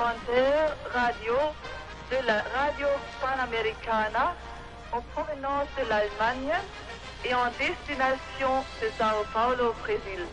[0.00, 1.52] radio
[2.10, 2.88] de la radio
[3.20, 4.34] panamericana
[4.92, 6.54] en provenance de l'Allemagne
[7.24, 10.24] et en destination de Sao Paulo, Brésil.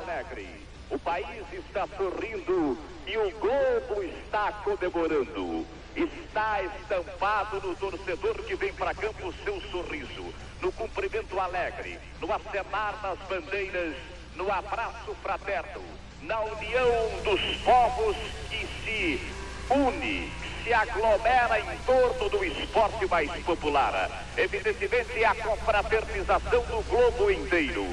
[0.00, 0.48] Alegre,
[0.90, 5.66] o país está sorrindo e o globo está comemorando.
[5.94, 12.32] Está estampado no torcedor que vem para campo o seu sorriso, no cumprimento alegre, no
[12.32, 13.96] acenar das bandeiras,
[14.36, 15.82] no abraço fraterno,
[16.22, 18.16] na união dos povos
[18.48, 19.20] que se
[19.68, 24.24] une, se aglomera em torno do esporte mais popular.
[24.36, 27.86] Evidentemente, a confraternização do globo inteiro.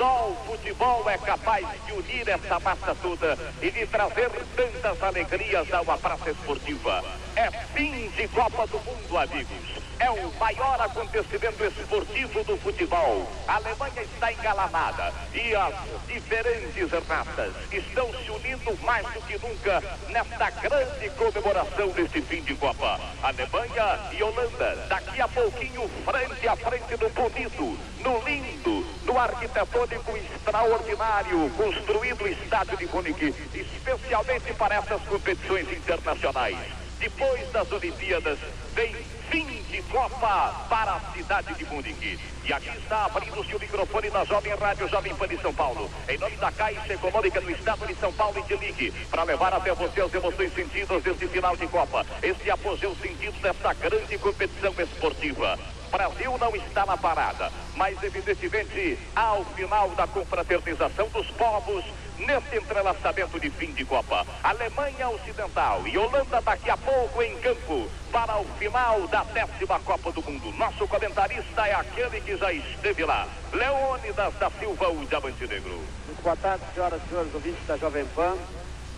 [0.00, 5.70] Só o futebol é capaz de unir essa massa toda e de trazer tantas alegrias
[5.74, 7.04] a uma praça esportiva.
[7.36, 9.79] É fim de Copa do Mundo, amigos.
[10.00, 13.30] É o maior acontecimento esportivo do futebol.
[13.46, 15.74] A Alemanha está engalanada e as
[16.08, 22.54] diferentes raças estão se unindo mais do que nunca nesta grande comemoração deste fim de
[22.54, 22.98] Copa.
[23.22, 30.16] Alemanha e Holanda, daqui a pouquinho, frente a frente no bonito, no lindo, no arquitetônico
[30.16, 36.56] extraordinário, construído o estádio de Munique, especialmente para essas competições internacionais.
[36.98, 38.38] Depois das Olimpíadas,
[38.74, 38.94] vem
[39.30, 42.18] fim de Copa para a cidade de Munique.
[42.44, 45.88] E aqui está abrindo-se o microfone na Jovem Rádio Jovem Pan de São Paulo.
[46.08, 49.54] Em nome da Caixa Econômica do Estado de São Paulo e de Ligue, para levar
[49.54, 52.04] até você as emoções sentidas deste final de Copa.
[52.22, 55.56] Este apogeu sentido desta grande competição esportiva.
[55.90, 61.84] Brasil não está na parada, mas evidentemente ao final da confraternização dos povos
[62.26, 64.26] nesse entrelaçamento de fim de Copa.
[64.42, 70.12] Alemanha Ocidental e Holanda daqui a pouco em campo para o final da décima Copa
[70.12, 70.52] do Mundo.
[70.56, 75.80] Nosso comentarista é aquele que já esteve lá, Leônidas da Silva, o Diamante Negro.
[76.06, 78.36] Muito boa tarde, senhoras e senhores ouvintes da Jovem Pan.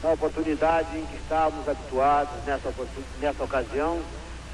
[0.03, 2.75] Na oportunidade em que estávamos habituados nessa,
[3.21, 4.03] nessa ocasião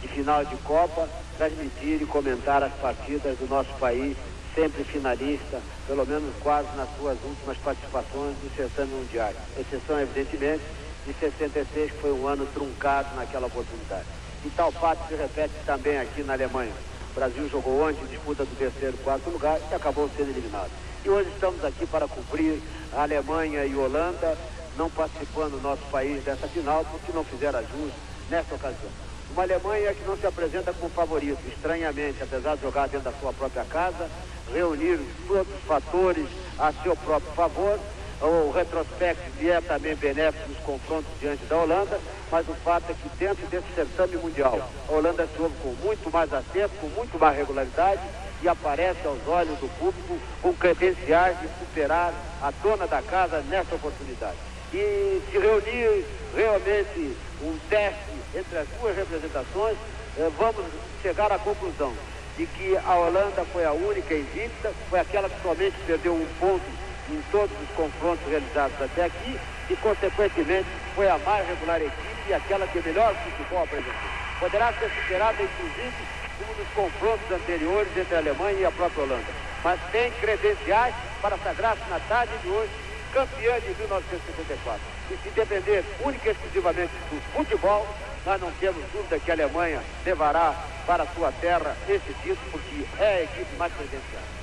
[0.03, 1.09] de final de Copa,
[1.39, 4.17] transmitir e comentar as partidas do nosso país,
[4.59, 9.33] sempre finalista, pelo menos quase nas suas últimas participações no certame mundial.
[9.57, 10.65] Exceção, evidentemente,
[11.07, 14.05] de 66, que foi um ano truncado naquela oportunidade.
[14.45, 16.73] E tal fato se repete também aqui na Alemanha.
[17.13, 20.71] O Brasil jogou ontem disputa do terceiro e quarto lugar e acabou sendo eliminado.
[21.05, 22.61] E hoje estamos aqui para cumprir
[22.93, 24.37] a Alemanha e Holanda,
[24.77, 27.93] não participando do nosso país dessa final, porque não fizeram jus
[28.29, 29.08] nessa ocasião.
[29.39, 33.33] Uma Alemanha que não se apresenta como favorito, estranhamente, apesar de jogar dentro da sua
[33.33, 34.11] própria casa,
[34.53, 36.27] reunir todos os fatores
[36.59, 37.79] a seu próprio favor.
[38.21, 42.01] O retrospecto é também benéfico nos confrontos diante da Holanda,
[42.33, 46.33] mas o fato é que dentro desse certame mundial, a Holanda joga com muito mais
[46.33, 48.03] acerto, com muito mais regularidade
[48.43, 52.13] e aparece aos olhos do público com credenciais de superar
[52.43, 54.37] a dona da casa nessa oportunidade.
[54.75, 59.77] E se reunir realmente um teste entre as duas representações,
[60.17, 60.65] eh, vamos
[61.03, 61.93] chegar à conclusão
[62.37, 66.65] de que a Holanda foi a única invicta, foi aquela que somente perdeu um ponto
[67.11, 69.39] em todos os confrontos realizados até aqui
[69.69, 73.93] e, consequentemente, foi a mais regular equipe e aquela que melhor futebol apresentou.
[74.39, 75.97] Poderá ser superada, inclusive,
[76.39, 79.49] como nos confrontos anteriores entre a Alemanha e a própria Holanda.
[79.65, 82.71] Mas tem credenciais para sagrar-se na tarde de hoje
[83.13, 84.81] campeã de 1954.
[85.11, 87.87] E se depender única e exclusivamente do futebol,
[88.25, 90.55] nós não temos dúvida que a Alemanha levará
[90.87, 94.39] para sua terra esse título, porque é a equipe mais credenciada.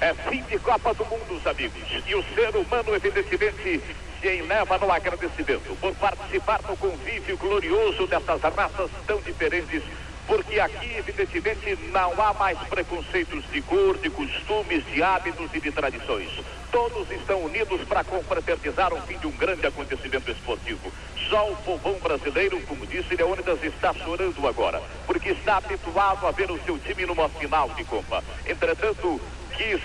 [0.00, 1.82] É fim de Copa do Mundo, os amigos.
[2.06, 3.82] E o ser humano, evidentemente,
[4.20, 9.82] se eleva no agradecimento por participar no convívio glorioso dessas raças tão diferentes,
[10.30, 15.72] porque aqui, evidentemente, não há mais preconceitos de cor, de costumes, de hábitos e de
[15.72, 16.30] tradições.
[16.70, 20.92] Todos estão unidos para confraternizar o fim de um grande acontecimento esportivo.
[21.28, 26.48] Só o povão brasileiro, como disse Leônidas, está chorando agora, porque está habituado a ver
[26.48, 28.22] o seu time numa final de Copa.
[28.46, 29.20] Entretanto,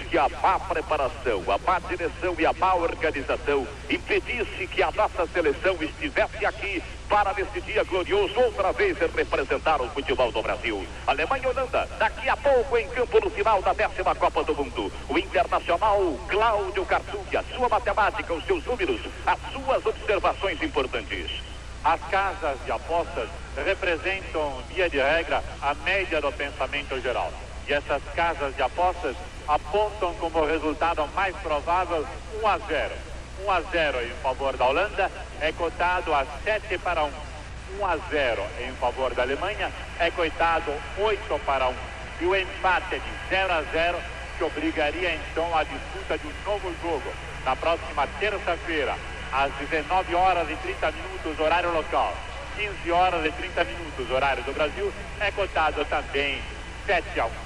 [0.10, 5.28] que a má preparação, a má direção e a má organização impedisse que a nossa
[5.28, 10.88] seleção estivesse aqui para nesse dia glorioso outra vez representar o futebol do Brasil.
[11.06, 14.90] Alemanha e Holanda, daqui a pouco em campo no final da décima Copa do Mundo.
[15.10, 16.00] O Internacional
[16.30, 21.30] Cláudio Cartucci, a sua matemática, os seus números, as suas observações importantes.
[21.84, 23.28] As casas de apostas
[23.58, 27.32] representam, via de regra, a média do pensamento geral.
[27.68, 29.16] E essas casas de apostas
[29.48, 32.06] apontam como resultado mais provável
[32.42, 32.94] 1 a 0.
[33.46, 35.12] 1 a 0 em favor da Holanda
[35.42, 37.12] é cotado a 7 para 1.
[37.80, 41.74] 1 a 0 em favor da Alemanha é cotado 8 para 1.
[42.22, 43.98] E o empate de 0 a 0
[44.38, 47.14] que obrigaria então a disputa de um novo jogo
[47.46, 48.96] na próxima terça-feira,
[49.32, 52.14] às 19 horas e 30 minutos, horário local,
[52.58, 56.42] 15 horas e 30 minutos, horário do Brasil, é cotado também
[56.86, 57.45] 7 a 1.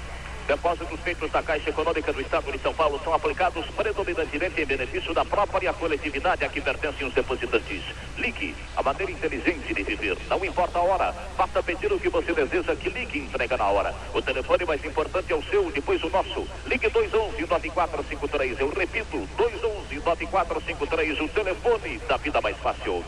[0.50, 5.14] Depósitos feitos na Caixa Econômica do Estado de São Paulo são aplicados predominantemente em benefício
[5.14, 7.84] da própria coletividade a que pertencem os depositantes.
[8.18, 10.18] Ligue, a maneira inteligente de viver.
[10.28, 13.68] Não importa a hora, basta pedir o que você deseja que ligue e entrega na
[13.68, 13.94] hora.
[14.12, 16.44] O telefone mais importante é o seu, depois o nosso.
[16.66, 18.58] Ligue 211-9453.
[18.58, 23.04] Eu repito, 211-9453, o telefone da vida mais fácil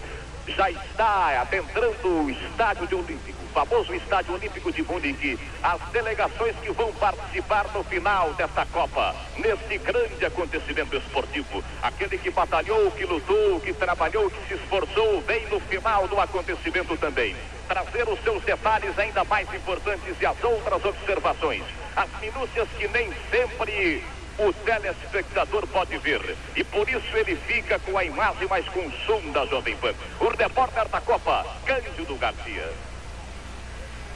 [0.49, 6.73] já está adentrando o estádio olímpico, o famoso estádio olímpico de Munique, as delegações que
[6.73, 11.63] vão participar no final desta Copa, neste grande acontecimento esportivo.
[11.83, 16.97] Aquele que batalhou, que lutou, que trabalhou, que se esforçou, vem no final do acontecimento
[16.97, 17.37] também.
[17.69, 21.63] Trazer os seus detalhes ainda mais importantes e as outras observações.
[21.97, 24.03] As minúcias que nem sempre
[24.39, 26.37] o telespectador pode ver.
[26.57, 29.93] E por isso ele fica com a imagem mais com som da Jovem Pan.
[30.21, 32.71] O repórter da Copa, Cândido Garcia.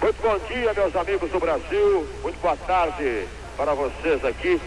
[0.00, 2.08] Muito bom dia, meus amigos do Brasil.
[2.22, 3.26] Muito boa tarde
[3.56, 4.60] para vocês aqui.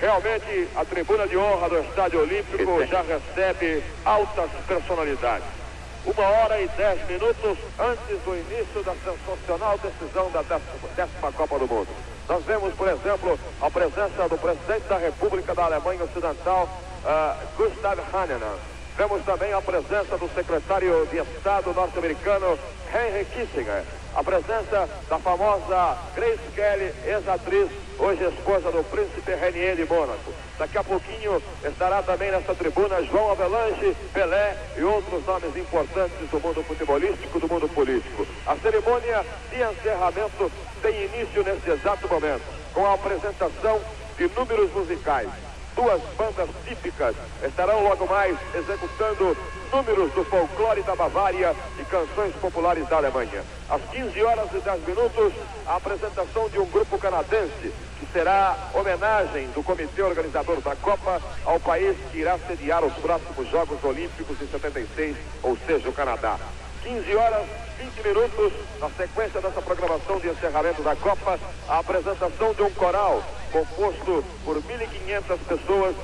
[0.00, 5.61] Realmente, a tribuna de honra do Estádio Olímpico já recebe altas personalidades.
[6.04, 11.58] Uma hora e dez minutos antes do início da sensacional decisão da décima, décima Copa
[11.60, 11.88] do Mundo.
[12.28, 16.68] Nós vemos, por exemplo, a presença do presidente da República da Alemanha Ocidental,
[17.04, 18.58] uh, Gustav Hannemann.
[18.96, 22.58] Vemos também a presença do secretário de Estado norte-americano,
[22.92, 23.84] Henry Kissinger.
[24.14, 30.34] A presença da famosa Grace Kelly, ex-atriz, hoje esposa do príncipe Renier de Mônaco.
[30.58, 36.40] Daqui a pouquinho estará também nessa tribuna João Avelanche, Pelé e outros nomes importantes do
[36.40, 38.26] mundo futebolístico, do mundo político.
[38.46, 42.44] A cerimônia de encerramento tem início nesse exato momento,
[42.74, 43.80] com a apresentação
[44.18, 45.51] de números musicais.
[45.74, 49.36] Duas bandas típicas estarão logo mais executando
[49.72, 53.42] números do folclore da Bavária e canções populares da Alemanha.
[53.70, 55.32] Às 15 horas e 10 minutos,
[55.66, 61.58] a apresentação de um grupo canadense, que será homenagem do comitê organizador da Copa ao
[61.58, 66.38] país que irá sediar os próximos Jogos Olímpicos em 76, ou seja, o Canadá.
[66.82, 67.46] 15 horas
[67.78, 71.38] 20 minutos, na sequência dessa programação de encerramento da Copa,
[71.68, 75.96] a apresentação de um coral composto por 1.500 pessoas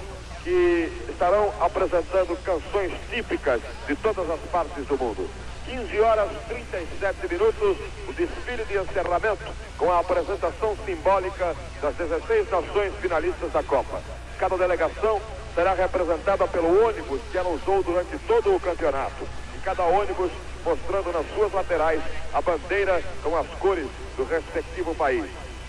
[0.43, 5.29] que estarão apresentando canções típicas de todas as partes do mundo.
[5.67, 7.77] 15 horas 37 minutos,
[8.09, 9.45] o desfile de encerramento
[9.77, 14.01] com a apresentação simbólica das 16 nações finalistas da Copa.
[14.39, 15.21] Cada delegação
[15.55, 19.27] será representada pelo ônibus que ela usou durante todo o campeonato.
[19.57, 20.31] E cada ônibus
[20.65, 23.87] mostrando nas suas laterais a bandeira com as cores
[24.17, 25.25] do respectivo país.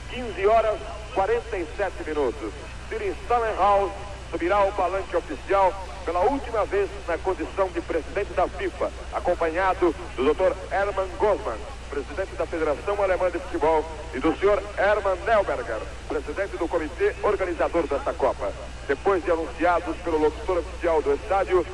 [0.10, 0.80] 15 horas
[1.14, 2.52] 47 minutos.
[2.90, 3.92] Siri Samenhaus
[4.32, 5.74] subirá ao palanque oficial
[6.06, 10.56] pela última vez na condição de presidente da FIFA, acompanhado do Dr.
[10.72, 11.58] Hermann Gosman,
[11.90, 14.62] presidente da Federação Alemã de Futebol, e do Sr.
[14.78, 18.52] Hermann Neuberger, presidente do comitê organizador desta Copa.
[18.88, 21.66] Depois de anunciados pelo locutor oficial do estádio,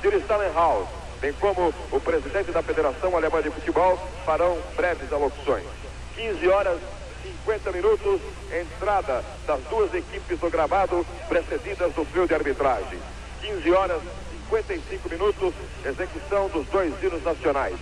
[0.00, 0.88] Siri Samenhaus,
[1.20, 5.64] bem como o presidente da Federação Alemã de Futebol, farão breves alocuções.
[6.14, 6.78] 15 horas
[7.44, 8.20] 50 minutos,
[8.52, 12.98] entrada das duas equipes do gramado, precedidas do fio de arbitragem.
[13.40, 14.00] 15 horas
[14.50, 15.54] 55 minutos,
[15.84, 17.76] execução dos dois hinos nacionais.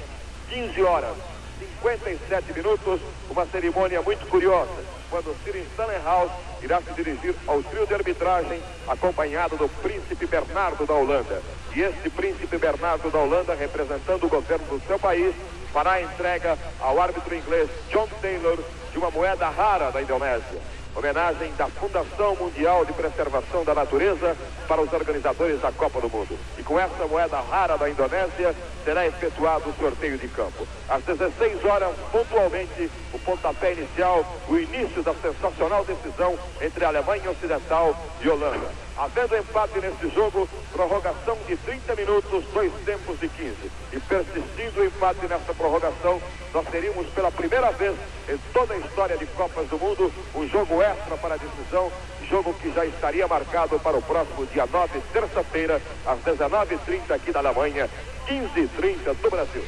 [0.50, 1.16] 15 horas
[1.58, 3.00] 57 minutos,
[3.30, 4.72] uma cerimônia muito curiosa,
[5.10, 10.86] quando Sir Stanley House irá se dirigir ao trio de arbitragem, acompanhado do príncipe Bernardo
[10.86, 11.42] da Holanda.
[11.74, 15.34] E este príncipe Bernardo da Holanda, representando o governo do seu país,
[15.72, 18.58] fará a entrega ao árbitro inglês John Taylor
[18.92, 20.60] de uma moeda rara da Indonésia
[20.94, 24.36] homenagem da Fundação Mundial de Preservação da Natureza
[24.68, 26.38] para os organizadores da Copa do Mundo.
[26.56, 28.54] E com essa moeda rara da Indonésia,
[28.84, 30.66] será efetuado o sorteio de campo.
[30.88, 37.96] Às 16 horas, pontualmente, o pontapé inicial, o início da sensacional decisão entre Alemanha Ocidental
[38.22, 38.83] e Holanda.
[38.96, 43.54] Havendo empate nesse jogo, prorrogação de 30 minutos, dois tempos de 15.
[43.92, 46.22] E persistindo o empate nessa prorrogação,
[46.52, 47.96] nós teríamos pela primeira vez
[48.28, 51.90] em toda a história de Copas do Mundo um jogo extra para a decisão,
[52.30, 57.40] jogo que já estaria marcado para o próximo dia 9, terça-feira, às 19h30 aqui da
[57.40, 57.90] Alemanha,
[58.28, 59.64] 15h30 do Brasil.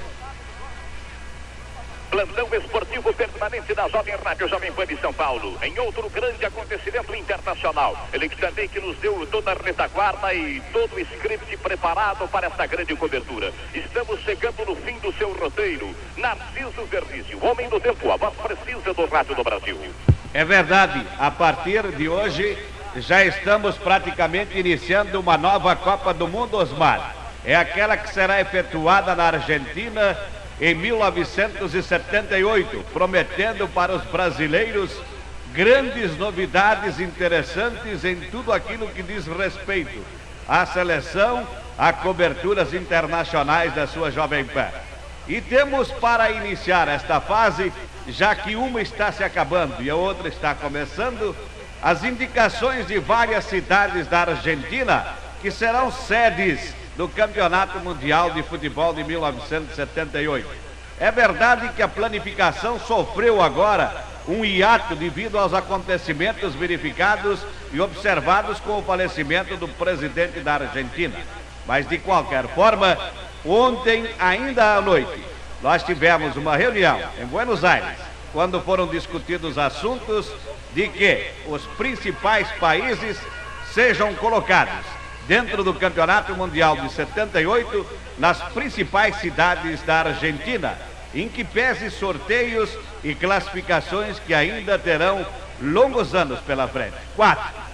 [2.10, 5.58] Plantão esportivo permanente da Jovem Rádio Jovem Pan de São Paulo.
[5.62, 7.96] Em outro grande acontecimento internacional.
[8.12, 12.66] Ele também que nos deu toda a retaguarda e todo o script preparado para essa
[12.66, 13.52] grande cobertura.
[13.74, 15.94] Estamos chegando no fim do seu roteiro.
[16.16, 19.78] Narciso Verrizio, homem do tempo, a voz precisa do rádio do Brasil.
[20.32, 22.56] É verdade, a partir de hoje
[22.96, 27.14] já estamos praticamente iniciando uma nova Copa do Mundo, Osmar.
[27.44, 30.18] É aquela que será efetuada na Argentina
[30.60, 34.90] em 1978, prometendo para os brasileiros
[35.52, 40.04] grandes novidades interessantes em tudo aquilo que diz respeito
[40.48, 41.46] à seleção,
[41.76, 44.68] a coberturas internacionais da sua Jovem Pan.
[45.28, 47.72] E temos para iniciar esta fase,
[48.08, 51.36] já que uma está se acabando e a outra está começando,
[51.82, 55.06] as indicações de várias cidades da Argentina
[55.42, 60.48] que serão sedes do Campeonato Mundial de Futebol de 1978.
[60.98, 67.40] É verdade que a planificação sofreu agora um hiato devido aos acontecimentos verificados
[67.72, 71.18] e observados com o falecimento do presidente da Argentina.
[71.66, 72.96] Mas, de qualquer forma,
[73.44, 75.22] ontem, ainda à noite,
[75.62, 77.98] nós tivemos uma reunião em Buenos Aires,
[78.32, 80.32] quando foram discutidos assuntos
[80.72, 83.18] de que os principais países
[83.72, 84.96] sejam colocados
[85.26, 87.86] dentro do Campeonato Mundial de 78
[88.18, 90.76] nas principais cidades da Argentina,
[91.14, 92.70] em que pese sorteios
[93.02, 95.24] e classificações que ainda terão
[95.60, 96.94] longos anos pela frente.
[97.14, 97.66] Quatro.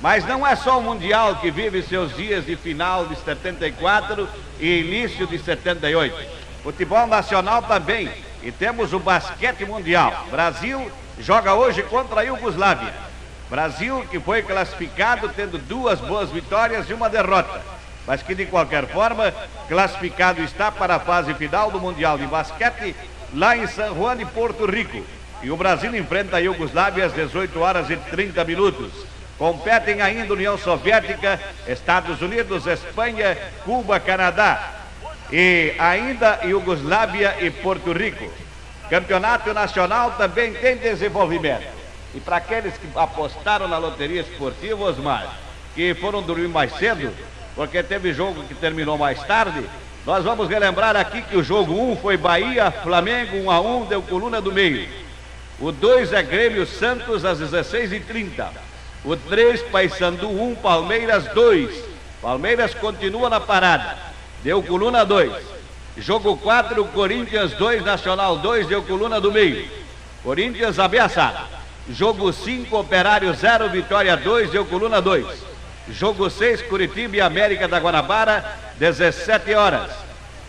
[0.00, 4.28] Mas não é só o Mundial que vive seus dias de final de 74
[4.60, 6.14] e início de 78.
[6.62, 8.10] Futebol nacional também.
[8.42, 10.26] E temos o basquete mundial.
[10.30, 12.92] Brasil joga hoje contra a Iugoslávia.
[13.48, 17.60] Brasil que foi classificado tendo duas boas vitórias e uma derrota,
[18.06, 19.32] mas que de qualquer forma
[19.68, 22.96] classificado está para a fase final do Mundial de Basquete
[23.34, 25.04] lá em San Juan de Porto Rico.
[25.42, 28.90] E o Brasil enfrenta a Iugoslávia às 18 horas e 30 minutos.
[29.36, 34.72] Competem ainda União Soviética, Estados Unidos, Espanha, Cuba, Canadá
[35.30, 38.30] e ainda Iugoslávia e Porto Rico.
[38.88, 41.83] Campeonato Nacional também tem desenvolvimento.
[42.14, 45.36] E para aqueles que apostaram na loteria esportiva, Osmar,
[45.74, 47.12] que foram dormir mais cedo,
[47.56, 49.64] porque teve jogo que terminou mais tarde,
[50.06, 53.60] nós vamos relembrar aqui que o jogo 1 um foi Bahia, Flamengo 1 um a
[53.60, 54.88] 1 um, deu coluna do meio.
[55.58, 58.48] O 2 é Grêmio Santos às 16h30.
[59.04, 61.84] O 3, Paysandu 1, Palmeiras 2.
[62.22, 63.98] Palmeiras continua na parada.
[64.42, 65.32] Deu coluna 2.
[65.98, 69.68] Jogo 4, Corinthians 2, Nacional 2, deu coluna do meio.
[70.22, 71.63] Corinthians ameaçado.
[71.88, 75.26] Jogo 5, Operário 0, Vitória 2, deu coluna 2.
[75.90, 78.42] Jogo 6, Curitiba e América da Guanabara,
[78.78, 79.90] 17 horas.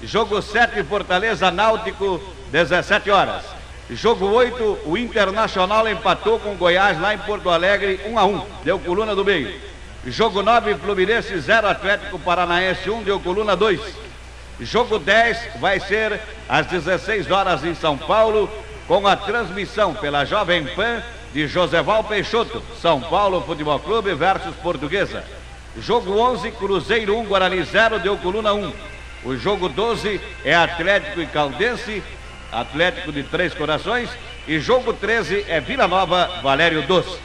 [0.02, 3.44] Jogo 7, Fortaleza Náutico, 17 horas.
[3.90, 8.80] Jogo 8, o Internacional empatou com Goiás lá em Porto Alegre, 1 a 1, deu
[8.80, 9.60] coluna do meio.
[10.08, 13.82] Jogo 9, Fluminense 0, Atlético Paranaense 1, deu coluna 2.
[14.62, 18.50] Jogo 10 vai ser às 16 horas em São Paulo,
[18.88, 21.04] com a transmissão pela Jovem Pan
[21.36, 25.22] de Joseval Peixoto, São Paulo Futebol Clube versus Portuguesa.
[25.78, 28.72] Jogo 11, Cruzeiro 1, Guarani 0, deu coluna 1.
[29.26, 32.02] O jogo 12 é Atlético e Caldense,
[32.50, 34.10] Atlético de Três Corações.
[34.48, 37.20] E jogo 13 é Vila Nova, Valério Doce.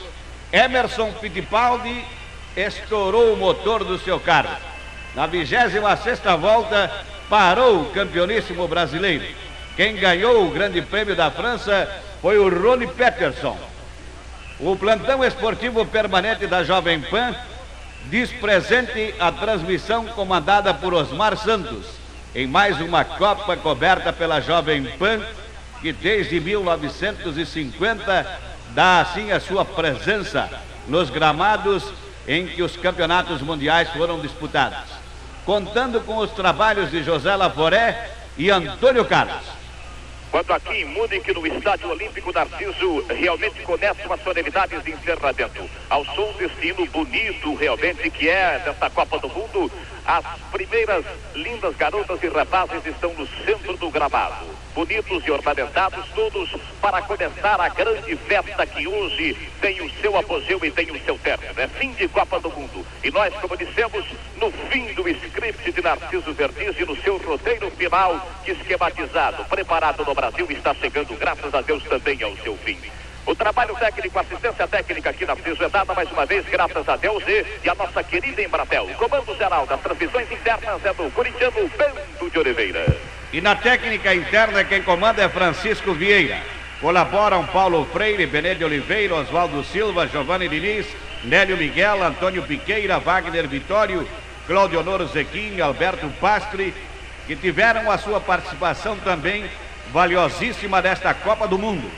[0.52, 2.04] Emerson Fittipaldi
[2.56, 4.56] estourou o motor do seu carro.
[5.14, 6.90] Na 26 sexta volta,
[7.28, 9.24] parou o campeoníssimo brasileiro.
[9.76, 11.88] Quem ganhou o Grande Prêmio da França
[12.20, 13.69] foi o Rony Peterson.
[14.62, 17.34] O plantão esportivo permanente da Jovem Pan
[18.10, 21.86] diz presente a transmissão comandada por Osmar Santos
[22.34, 25.22] em mais uma Copa coberta pela Jovem Pan
[25.80, 28.38] que desde 1950
[28.74, 30.50] dá assim a sua presença
[30.86, 31.90] nos gramados
[32.28, 34.90] em que os campeonatos mundiais foram disputados,
[35.46, 39.59] contando com os trabalhos de José Laforé e Antônio Carlos.
[40.30, 45.68] Quando aqui em Munique, no Estádio Olímpico Narciso, realmente começam as solenidades de encerramento.
[45.88, 49.70] Ao som desse hino bonito, realmente, que é desta Copa do Mundo,
[50.06, 54.46] as primeiras lindas garotas e rapazes estão no centro do gramado.
[54.72, 56.48] Bonitos e ornamentados todos
[56.80, 61.18] para começar a grande festa que hoje tem o seu apogeu e tem o seu
[61.18, 61.60] término.
[61.60, 62.86] É fim de Copa do Mundo.
[63.02, 64.04] E nós, como dissemos,
[64.36, 65.08] no fim do
[65.90, 71.60] Narciso Verdiz e no seu roteiro final esquematizado, preparado no Brasil, está chegando, graças a
[71.62, 72.78] Deus, também ao seu fim.
[73.26, 76.96] O trabalho técnico, assistência técnica aqui na FISO é dada mais uma vez, graças a
[76.96, 78.84] Deus e, e a nossa querida Embratel.
[78.84, 82.96] O comando geral das transmissões internas é do corintiano Bento de Oliveira.
[83.32, 86.38] E na técnica interna, quem comanda é Francisco Vieira.
[86.80, 90.86] Colaboram Paulo Freire, Benê de Oliveira, Oswaldo Silva, Giovanni Diniz,
[91.24, 94.08] Nélio Miguel, Antônio Piqueira, Wagner Vitório,
[94.50, 96.74] Claudio Honor Zequim, Alberto Pastre,
[97.24, 99.48] que tiveram a sua participação também
[99.92, 101.88] valiosíssima desta Copa do Mundo.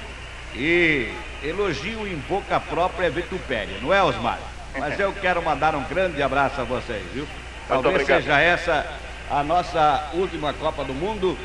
[0.54, 1.10] E
[1.42, 4.38] elogio em boca própria é vitupério, não é, Osmar?
[4.78, 7.26] Mas eu quero mandar um grande abraço a vocês, viu?
[7.66, 8.86] Talvez seja essa
[9.30, 11.38] a nossa última Copa do Mundo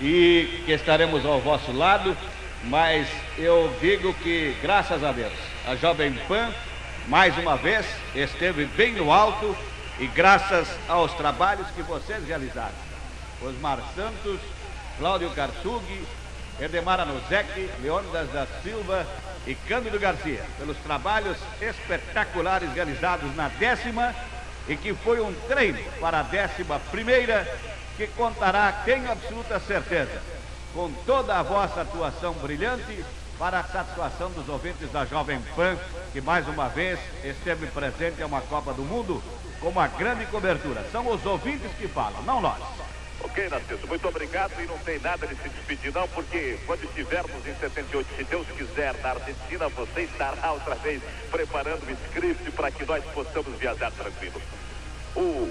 [0.00, 2.16] e que estaremos ao vosso lado,
[2.62, 3.06] mas
[3.36, 5.34] eu digo que, graças a Deus,
[5.68, 6.48] a Jovem Pan,
[7.06, 9.54] mais uma vez, esteve bem no alto
[9.98, 12.74] e graças aos trabalhos que vocês realizaram.
[13.42, 14.40] Osmar Santos,
[14.98, 15.84] Cláudio Cartug,
[16.60, 19.06] Edemar Anuzek, Leônidas da Silva
[19.46, 24.14] e Cândido Garcia, pelos trabalhos espetaculares realizados na décima
[24.68, 27.46] e que foi um treino para a décima primeira,
[27.96, 30.22] que contará, tenho absoluta certeza,
[30.72, 33.04] com toda a vossa atuação brilhante
[33.38, 35.76] para a satisfação dos ouvintes da Jovem Pan,
[36.12, 39.22] que mais uma vez esteve presente em uma Copa do Mundo
[39.60, 40.84] com uma grande cobertura.
[40.92, 42.62] São os ouvintes que falam, não nós.
[43.20, 47.46] Ok, Narciso, muito obrigado e não tem nada de se despedir não, porque quando estivermos
[47.46, 52.70] em 78, se Deus quiser, na Argentina, você estará outra vez preparando o script para
[52.70, 54.40] que nós possamos viajar tranquilo.
[55.16, 55.48] O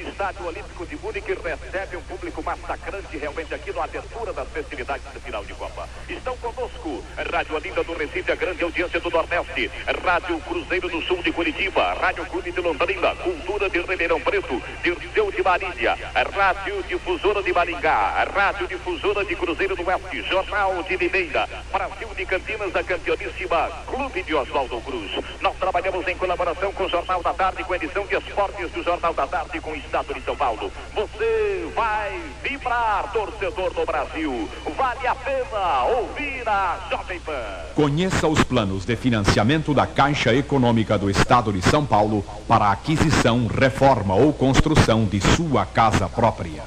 [0.00, 5.20] Estádio Olímpico de Munique recebe um público massacrante realmente aqui na abertura das festividades do
[5.20, 5.88] final de Copa.
[6.08, 9.70] Estão conosco Rádio Olinda do Recife, a grande audiência do Nordeste,
[10.04, 15.30] Rádio Cruzeiro do Sul de Curitiba, Rádio Clube de Londrina, Cultura de Ribeirão Preto, Dirceu
[15.30, 15.98] de Marília,
[16.34, 22.26] Rádio Difusora de Maringá, Rádio Difusora de Cruzeiro do Oeste, Jornal de Limeira, Brasil de
[22.26, 25.10] Campinas, a campeoníssima Clube de Oswaldo Cruz.
[25.40, 28.82] Nós trabalhamos em colaboração com o Jornal da Tarde, com a edição de esportes do
[28.82, 30.72] Jornal da Tarde, com Estado de São Paulo.
[30.94, 34.48] Você vai vibrar, torcedor do Brasil.
[34.76, 37.32] Vale a pena ouvir a Jovem Pan.
[37.74, 43.46] Conheça os planos de financiamento da Caixa Econômica do Estado de São Paulo para aquisição,
[43.46, 46.62] reforma ou construção de sua casa própria.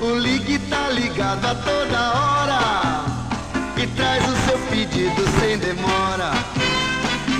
[0.00, 3.04] O Ligue tá ligado a toda hora
[3.76, 6.32] e traz o seu pedido sem demora.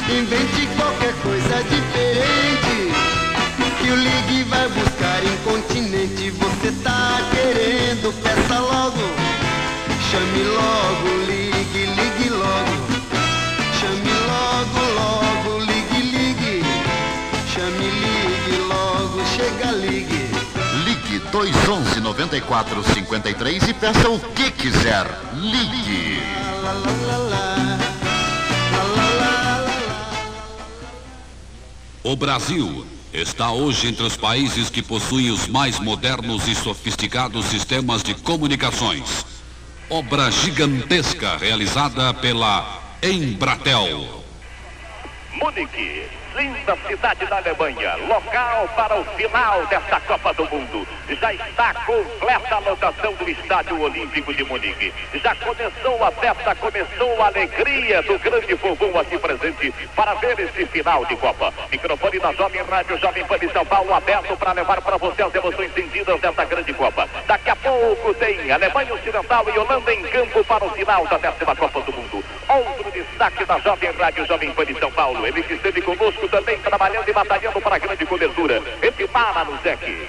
[0.09, 3.02] Invente qualquer coisa diferente
[3.83, 6.31] que o Ligue vai buscar incontinente.
[6.31, 9.03] Você tá querendo, peça logo.
[10.09, 12.75] Chame logo, ligue, ligue logo.
[13.79, 16.65] Chame logo, logo, ligue, ligue.
[17.53, 20.31] Chame, ligue logo, chega, ligue.
[20.85, 25.07] Ligue 211 94 53 e peça o que quiser.
[25.35, 26.23] Ligue.
[26.63, 27.43] La, la, la.
[32.05, 38.03] O Brasil está hoje entre os países que possuem os mais modernos e sofisticados sistemas
[38.03, 39.27] de comunicações.
[39.91, 44.23] Obra gigantesca realizada pela Embratel.
[46.37, 50.87] Linda cidade da Alemanha, local para o final desta Copa do Mundo.
[51.09, 54.93] Já está completa a lotação do Estádio Olímpico de Munique.
[55.15, 60.67] Já começou a festa, começou a alegria do grande povão aqui presente para ver esse
[60.67, 61.53] final de Copa.
[61.71, 65.35] Microfone da Jovem Rádio Jovem Pan de São Paulo aberto para levar para você as
[65.35, 67.09] emoções sentidas dessa grande Copa.
[67.27, 71.55] Daqui a pouco tem Alemanha Ocidental e Holanda em campo para o final da décima
[71.57, 72.25] Copa do Mundo.
[72.49, 75.27] Outro destaque da Jovem Rádio Jovem Pan de São Paulo.
[75.27, 78.63] Ele que esteve conosco também trabalhando e batalhando para a grande cobertura.
[78.83, 80.09] Epimara no Zec.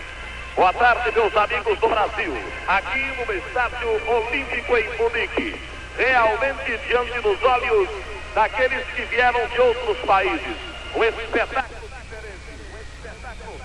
[0.55, 2.37] Boa tarde, meus amigos do Brasil.
[2.67, 5.59] Aqui no Estádio Olímpico em Munique.
[5.97, 7.89] Realmente diante dos olhos
[8.35, 10.57] daqueles que vieram de outros países.
[10.95, 12.53] Um espetáculo diferente.
[12.71, 13.59] Um espetáculo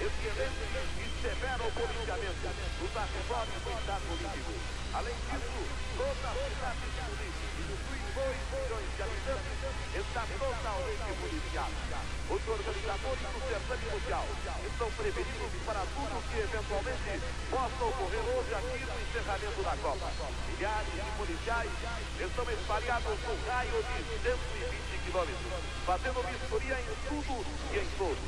[0.01, 0.65] excelente
[0.97, 2.49] e severo policiamento
[2.81, 4.53] dos arredores do Estado Olímpico.
[4.93, 5.63] Além disso,
[5.97, 9.57] toda a cidade de Munique, que possui 2 milhões de habitantes,
[9.95, 12.01] está totalmente policiada.
[12.31, 14.27] Os organizadores do certame mundial
[14.67, 17.13] estão prevenidos para tudo que eventualmente
[17.51, 20.09] possa ocorrer hoje aqui no encerramento da Copa.
[20.51, 21.71] Milhares de policiais
[22.21, 25.55] estão espalhados no raio de 120 quilômetros,
[25.87, 26.19] fazendo
[26.59, 28.19] em tudo e em todos.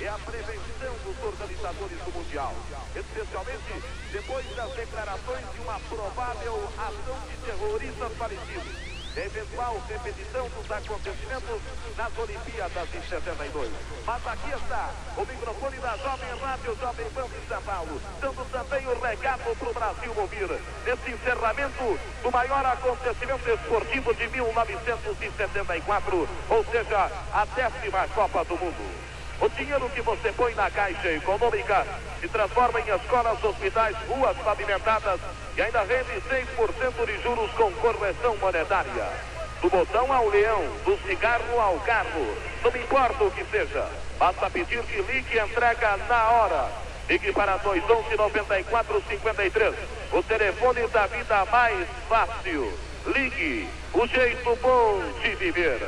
[0.00, 2.54] É a prevenção dos organizadores do Mundial,
[2.94, 11.60] especialmente depois das declarações de uma provável ação de terroristas palestinos eventual repetição dos acontecimentos
[11.96, 13.72] nas Olimpíadas de 72.
[14.04, 18.86] Mas aqui está o microfone da Jovem Rádio Jovem Pan de São Paulo, dando também
[18.86, 26.64] o recado para o Brasil ouvir nesse encerramento do maior acontecimento esportivo de 1974, ou
[26.64, 29.15] seja, a décima Copa do Mundo.
[29.40, 31.86] O dinheiro que você põe na Caixa Econômica
[32.20, 35.20] se transforma em escolas, hospitais, ruas pavimentadas
[35.56, 39.12] e ainda rende 6% de juros com correção monetária.
[39.60, 43.86] Do botão ao leão, do cigarro ao carro, não importa o que seja,
[44.18, 46.70] basta pedir que ligue e entrega na hora.
[47.08, 49.74] Ligue para 211-9453,
[50.12, 52.72] o telefone da vida mais fácil.
[53.06, 55.80] Ligue, o jeito bom de viver.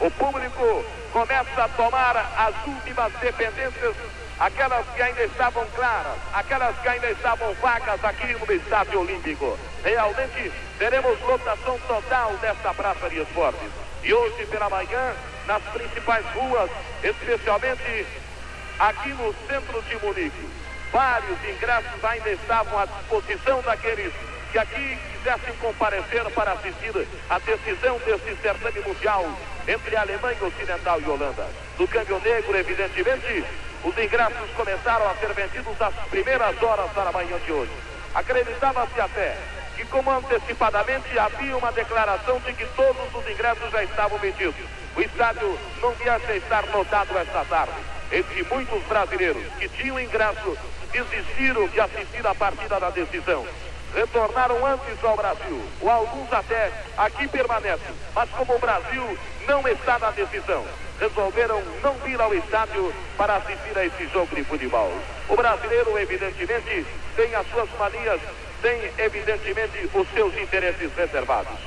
[0.00, 3.94] O público começa a tomar as últimas dependências,
[4.40, 9.58] aquelas que ainda estavam claras, aquelas que ainda estavam vagas aqui no Estádio Olímpico.
[9.84, 13.70] Realmente teremos lotação total desta praça de esportes.
[14.02, 15.14] E hoje pela manhã,
[15.46, 16.70] nas principais ruas,
[17.04, 18.06] especialmente
[18.78, 20.48] aqui no centro de Munique,
[20.90, 24.12] vários ingressos ainda estavam à disposição daqueles
[24.50, 29.26] que aqui quisessem comparecer para assistir a decisão desse certame mundial
[29.66, 31.46] entre Alemanha Ocidental e Holanda.
[31.78, 33.44] No câmbio negro, evidentemente,
[33.84, 37.72] os ingressos começaram a ser vendidos às primeiras horas da manhã de hoje.
[38.14, 39.36] Acreditava-se até
[39.76, 44.54] que, como antecipadamente, havia uma declaração de que todos os ingressos já estavam vendidos.
[44.96, 47.72] O estádio não viesse estar lotado esta tarde.
[48.12, 50.56] Entre muitos brasileiros que tinham ingresso,
[50.92, 53.46] desistiram de assistir a partida da decisão
[53.94, 59.98] retornaram antes ao Brasil, ou alguns até aqui permanecem, mas como o Brasil não está
[59.98, 60.64] na decisão,
[60.98, 64.92] resolveram não vir ao estádio para assistir a esse jogo de futebol.
[65.28, 68.20] O brasileiro, evidentemente, tem as suas manias,
[68.60, 71.58] tem, evidentemente, os seus interesses reservados.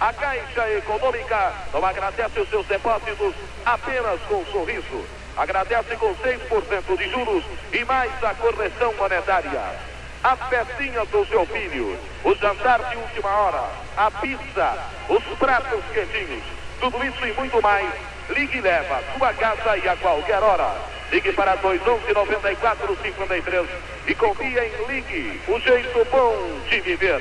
[0.00, 3.34] A Caixa Econômica não agradece os seus depósitos
[3.66, 5.04] apenas com um sorriso.
[5.36, 9.89] Agradece com 6% de juros e mais a correção monetária
[10.22, 13.64] as festinhas do seu filho, o jantar de última hora,
[13.96, 14.76] a pizza,
[15.08, 16.42] os pratos quentinhos,
[16.78, 17.88] tudo isso e muito mais.
[18.28, 20.76] Ligue e leva sua casa e a qualquer hora.
[21.10, 23.66] Ligue para 211-9453
[24.06, 27.20] e confia em Ligue, o jeito bom de viver.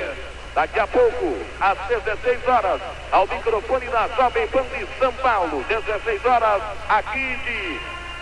[0.54, 2.82] Daqui a pouco, às 16 horas,
[3.12, 7.80] ao microfone da Jovem Pan de São Paulo, 16 horas, aqui de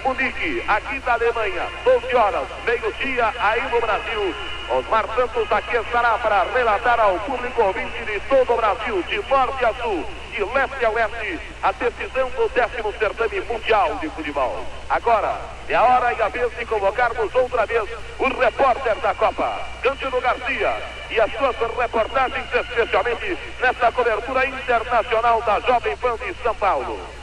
[0.07, 4.33] Munique, aqui da Alemanha, 12 horas, meio-dia, aí no Brasil.
[4.69, 9.65] Osmar Santos aqui estará para relatar ao público ouvinte de todo o Brasil, de norte
[9.65, 14.65] a sul, de leste a oeste, a decisão do décimo certame mundial de futebol.
[14.89, 17.83] Agora é a hora e a vez de convocarmos outra vez
[18.17, 20.73] o repórter da Copa, Cândido Garcia,
[21.09, 27.16] e as suas reportagens, especialmente nesta cobertura internacional da Jovem Pan de São Paulo.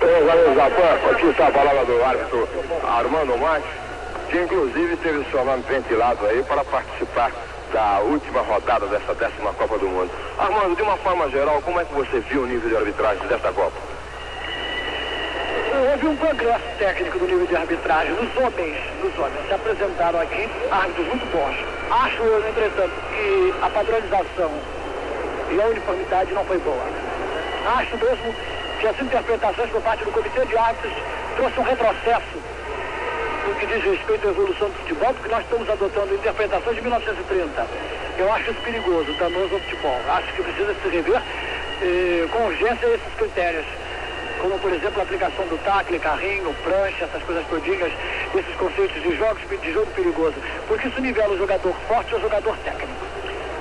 [0.00, 1.10] Ô, valeu, Japão.
[1.10, 2.48] Aqui está a palavra do árbitro
[2.86, 3.70] Armando Marques,
[4.28, 7.32] que inclusive teve seu nome ventilado aí para participar
[7.72, 10.10] da última rodada dessa décima Copa do Mundo.
[10.38, 13.50] Armando, de uma forma geral, como é que você viu o nível de arbitragem dessa
[13.52, 13.96] Copa?
[15.92, 19.46] Houve um progresso técnico do nível de arbitragem nos homens, nos homens.
[19.48, 21.56] Se apresentaram aqui árbitros muito bons.
[21.90, 24.50] Acho entretanto, que a padronização
[25.50, 26.84] e a uniformidade não foi boa.
[27.78, 28.34] Acho mesmo
[28.80, 30.92] que as interpretações por parte do Comitê de Árbitros
[31.36, 32.46] trouxe um retrocesso
[33.46, 37.66] no que diz respeito à evolução do futebol, porque nós estamos adotando interpretações de 1930.
[38.18, 40.00] Eu acho isso perigoso, danoso ao futebol.
[40.08, 41.22] Acho que precisa se rever
[41.82, 43.64] eh, com urgência esses critérios,
[44.40, 47.92] como por exemplo a aplicação do tacle, carrinho, prancha, essas coisas todinhas,
[48.34, 50.34] esses conceitos de jogos de jogo perigoso,
[50.66, 53.06] porque isso nivela o jogador forte ao jogador técnico.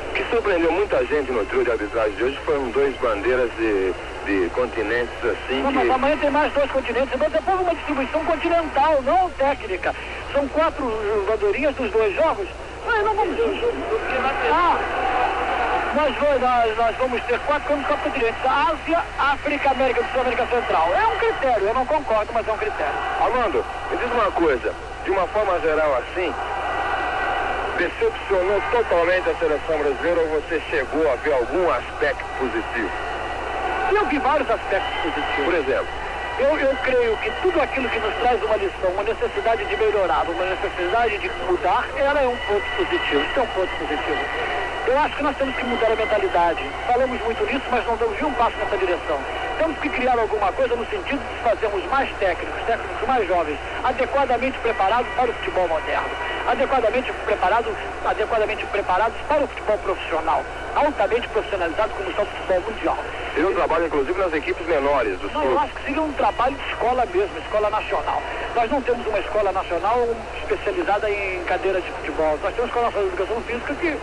[0.10, 3.94] O que surpreendeu muita gente no trio de arbitragem de hoje foram dois bandeiras de
[4.26, 5.62] de continentes assim.
[5.62, 9.96] Não, mas amanhã tem mais dois continentes, mas depois uma distribuição continental, não técnica.
[10.34, 10.84] São quatro
[11.16, 12.48] jogadorinhas dos dois jogos.
[12.86, 13.38] Mas não vamos.
[14.52, 14.78] Ah,
[15.96, 20.94] nós, nós, nós vamos ter quatro campos continentes, Ásia, África, América do Sul, América Central.
[20.94, 22.94] É um critério, eu não concordo, mas é um critério.
[23.22, 26.34] Armando, me diz uma coisa, de uma forma geral assim,
[27.78, 33.15] decepcionou totalmente a seleção brasileira ou você chegou a ver algum aspecto positivo?
[33.96, 35.46] Eu vi vários aspectos positivos.
[35.46, 35.88] Por exemplo?
[36.38, 40.30] Eu, eu creio que tudo aquilo que nos traz uma lição, uma necessidade de melhorar,
[40.30, 43.22] uma necessidade de mudar, ela é um ponto positivo.
[43.22, 44.20] Isso é um ponto positivo.
[44.88, 46.62] Eu acho que nós temos que mudar a mentalidade.
[46.86, 49.20] Falamos muito nisso, mas não damos um passo nessa direção.
[49.58, 54.60] Temos que criar alguma coisa no sentido de fazermos mais técnicos, técnicos mais jovens, adequadamente
[54.60, 56.10] preparados para o futebol moderno,
[56.48, 57.74] adequadamente preparados,
[58.06, 60.44] adequadamente preparados para o futebol profissional,
[60.76, 62.98] altamente profissionalizado como está o futebol mundial.
[63.34, 66.56] Seria um trabalho, inclusive, nas equipes menores dos Não, eu acho que seria um trabalho
[66.56, 68.22] de escola mesmo, escola nacional.
[68.54, 70.08] Nós não temos uma escola nacional
[70.42, 72.38] especializada em cadeira de futebol.
[72.44, 73.98] Nós temos escola nacional de educação física que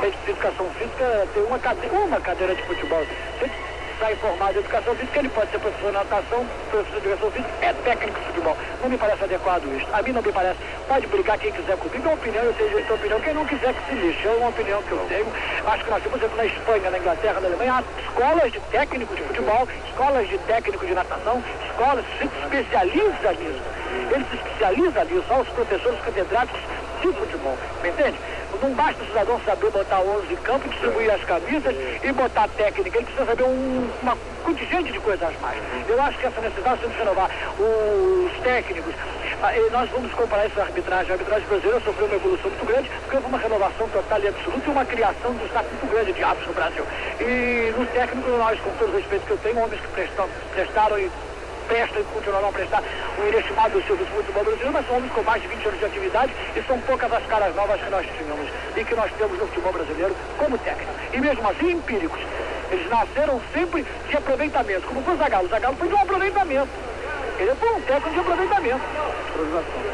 [0.00, 3.04] de educação física tem uma cadeira, uma cadeira de futebol.
[3.38, 3.52] Se ele
[3.98, 7.54] sai formado em educação física, ele pode ser professor de natação, professor de educação física,
[7.60, 8.56] é técnico de futebol.
[8.82, 9.86] Não me parece adequado isso.
[9.92, 10.58] A mim não me parece.
[10.88, 13.20] Pode brigar quem quiser comigo, é uma opinião, eu tenho a opinião.
[13.20, 15.26] Quem não quiser que se lixe, é uma opinião que eu tenho.
[15.66, 19.14] Acho que nós temos, exemplo, na Espanha, na Inglaterra, na Alemanha, há escolas de técnico
[19.14, 23.81] de futebol, escolas de técnico de natação, escolas que se especializam nisso.
[24.12, 26.60] Ele se especializa nisso, são os professores catedráticos
[27.00, 28.18] de futebol, me entende?
[28.62, 32.96] Não basta o cidadão saber botar 11 em campo, distribuir as camisas e botar técnica.
[32.96, 35.58] Ele precisa saber um, uma contingente de coisas mais.
[35.88, 38.94] Eu acho que essa necessidade que renovar os técnicos.
[39.42, 41.10] Ah, nós vamos comparar essa arbitragem.
[41.10, 44.62] A arbitragem brasileira sofreu uma evolução muito grande, porque houve uma renovação total e absoluta
[44.64, 46.84] e uma criação de um status muito grande de árbitros no Brasil.
[47.20, 50.98] E nos técnicos, nós, com todo o respeito que eu tenho, homens que prestam, prestaram
[51.00, 51.10] e
[51.72, 52.82] prestam e continuarão a prestar
[53.18, 55.84] um inestimável serviço no futebol brasileiro, mas são homens com mais de 20 anos de
[55.86, 59.46] atividade e são poucas as caras novas que nós tínhamos e que nós temos no
[59.46, 60.92] futebol brasileiro como técnico.
[61.14, 62.20] E mesmo assim, empíricos.
[62.70, 65.46] Eles nasceram sempre de aproveitamento, como foi o Zagallo.
[65.46, 66.70] O Zagallo foi de um aproveitamento.
[67.38, 68.82] Ele foi um técnico de aproveitamento.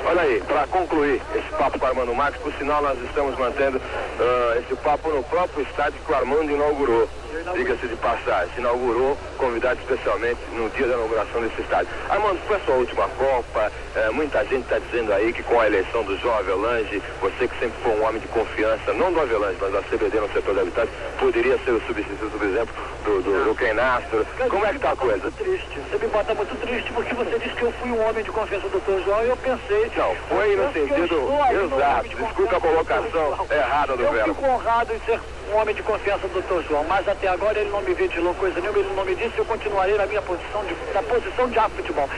[0.05, 3.79] Olha aí, para concluir esse papo com o Armando Marques, por sinal nós estamos mantendo
[3.79, 7.09] uh, esse papo no próprio estádio que o Armando inaugurou.
[7.55, 11.89] Diga-se de passagem, se inaugurou, convidado especialmente no dia da inauguração desse estádio.
[12.09, 15.67] Armando, foi a sua última Copa, uh, muita gente está dizendo aí que com a
[15.67, 19.57] eleição do João Avelange, você que sempre foi um homem de confiança, não do Avelange,
[19.61, 23.45] mas da CBD no setor de habitantes, poderia ser o substituto, por exemplo, do, do,
[23.45, 24.27] do Ken Nastro.
[24.49, 25.23] Como é que está a coisa?
[25.23, 25.81] Muito triste.
[25.91, 28.69] Você me bota muito triste porque você disse que eu fui um homem de confiança
[28.69, 29.05] do Dr.
[29.05, 29.91] João e eu pensei.
[29.97, 31.29] Não, foi no sentido
[31.65, 32.09] exato.
[32.09, 34.15] Desculpa a colocação errada do eu.
[34.15, 35.21] Eu fico honrado em ser
[35.51, 36.69] um homem de confiança do Dr.
[36.69, 39.45] João, mas até agora ele não me ventilou coisa nenhuma, ele não me disse, eu
[39.45, 42.09] continuarei na minha posição, de, na posição de futebol.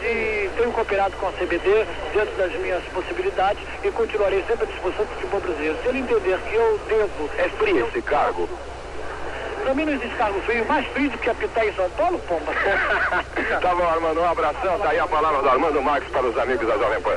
[0.00, 5.04] Se tenho cooperado com a CBD dentro das minhas possibilidades e continuarei sempre à disposição
[5.04, 5.78] do futebol brasileiro.
[5.82, 7.30] Se ele entender que eu devo.
[7.38, 8.48] É frio esse cargo?
[9.62, 12.52] Pra mim não existe cargo frio, mais frio do que apitar em São Paulo, pomba.
[13.62, 14.78] tá bom, Armando, um abração.
[14.80, 17.16] Tá aí a palavra do Armando Marques para os amigos da Jovem Pan.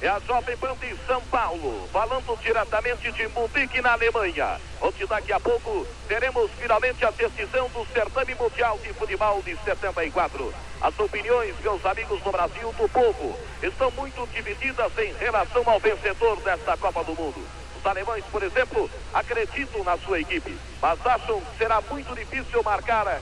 [0.00, 5.32] É a Jovem Pan de São Paulo, falando diretamente de Munique, na Alemanha, onde daqui
[5.32, 10.54] a pouco teremos finalmente a decisão do Certame Mundial de Futebol de 74.
[10.80, 16.40] As opiniões, meus amigos do Brasil, do povo, estão muito divididas em relação ao vencedor
[16.40, 17.44] desta Copa do Mundo.
[17.78, 23.20] Os alemães, por exemplo, acreditam na sua equipe, mas acham que será muito difícil marcar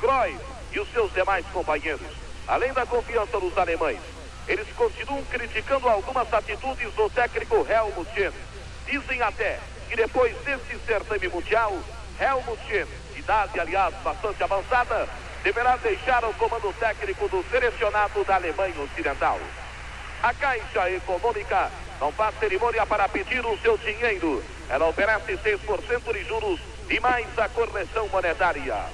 [0.00, 0.40] Cruyff
[0.72, 2.08] e os seus demais companheiros.
[2.46, 4.00] Além da confiança dos alemães,
[4.46, 8.34] eles continuam criticando algumas atitudes do técnico Helmut Schmidt.
[8.86, 11.76] Dizem até que depois desse certame mundial,
[12.18, 15.06] Helmut Schmidt, idade aliás bastante avançada,
[15.44, 19.38] deverá deixar o comando técnico do selecionado da Alemanha Ocidental.
[20.20, 24.42] A Caixa Econômica não faz cerimônia para pedir o seu dinheiro.
[24.68, 26.58] Ela oferece 6% de juros
[26.90, 28.84] e mais a correção monetária.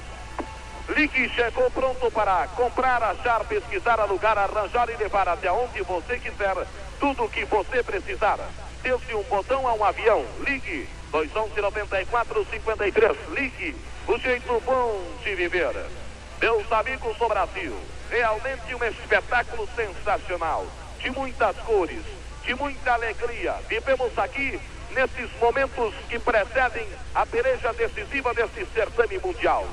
[0.91, 6.55] Ligue chegou pronto para comprar, achar, pesquisar, alugar, arranjar e levar até onde você quiser
[7.01, 8.39] tudo o que você precisar.
[8.83, 10.27] Desde um botão a um avião.
[10.41, 13.17] Ligue 211-9453.
[13.31, 13.75] Ligue
[14.07, 15.75] o jeito bom de viver.
[16.39, 17.75] Meus amigos do Brasil,
[18.11, 20.67] realmente um espetáculo sensacional.
[21.05, 22.03] De muitas cores,
[22.45, 23.55] de muita alegria.
[23.69, 24.59] Vivemos aqui
[24.93, 29.69] nesses momentos que precedem a peleja decisiva desse certame mundial.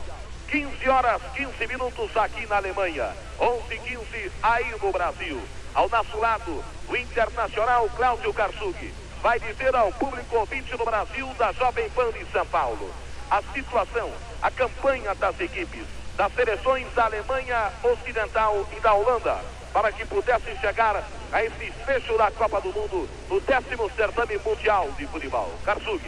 [0.49, 5.41] 15 horas 15 minutos aqui na Alemanha, 11 15 aí no Brasil.
[5.73, 11.53] Ao nosso lado, o internacional Cláudio Karsug vai dizer ao público ouvinte do Brasil da
[11.53, 12.93] Jovem Pan de São Paulo
[13.29, 15.85] a situação, a campanha das equipes,
[16.17, 19.39] das seleções da Alemanha Ocidental e da Holanda,
[19.73, 24.89] para que pudessem chegar a esse fecho da Copa do Mundo, no décimo certame mundial
[24.97, 25.51] de futebol.
[25.63, 26.01] Karsug.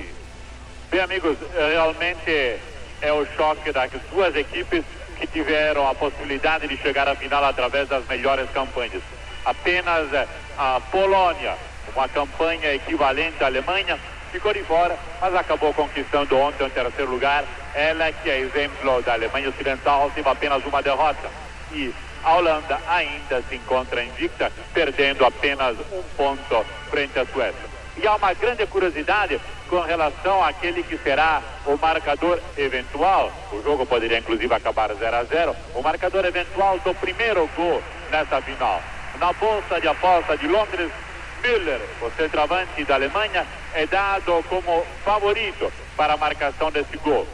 [0.91, 2.60] Bem, amigos, realmente
[3.02, 4.84] é o choque das duas equipes
[5.17, 9.02] que tiveram a possibilidade de chegar à final através das melhores campanhas.
[9.45, 11.56] Apenas eh, a Polônia,
[11.95, 13.97] uma campanha equivalente à Alemanha,
[14.32, 17.45] ficou de fora, mas acabou conquistando ontem o terceiro lugar.
[17.73, 21.30] Ela que é exemplo da Alemanha Ocidental, teve apenas uma derrota.
[21.71, 27.73] E a Holanda ainda se encontra invicta, perdendo apenas um ponto frente à Suécia.
[27.97, 33.31] E há uma grande curiosidade com relação àquele que será o marcador eventual.
[33.51, 35.55] O jogo poderia inclusive acabar 0 a 0.
[35.75, 38.81] O marcador eventual do primeiro gol nessa final.
[39.19, 40.91] Na bolsa de aposta de Londres,
[41.43, 47.27] Müller, o centroavante da Alemanha, é dado como favorito para a marcação desse gol.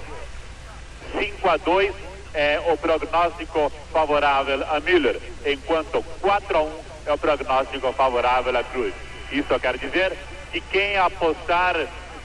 [1.18, 6.72] 5 a 2 é o prognóstico favorável a Müller, enquanto 4 a 1
[7.08, 8.94] é o prognóstico favorável a Cruz.
[9.32, 10.14] Isso quer dizer
[10.52, 11.76] que quem apostar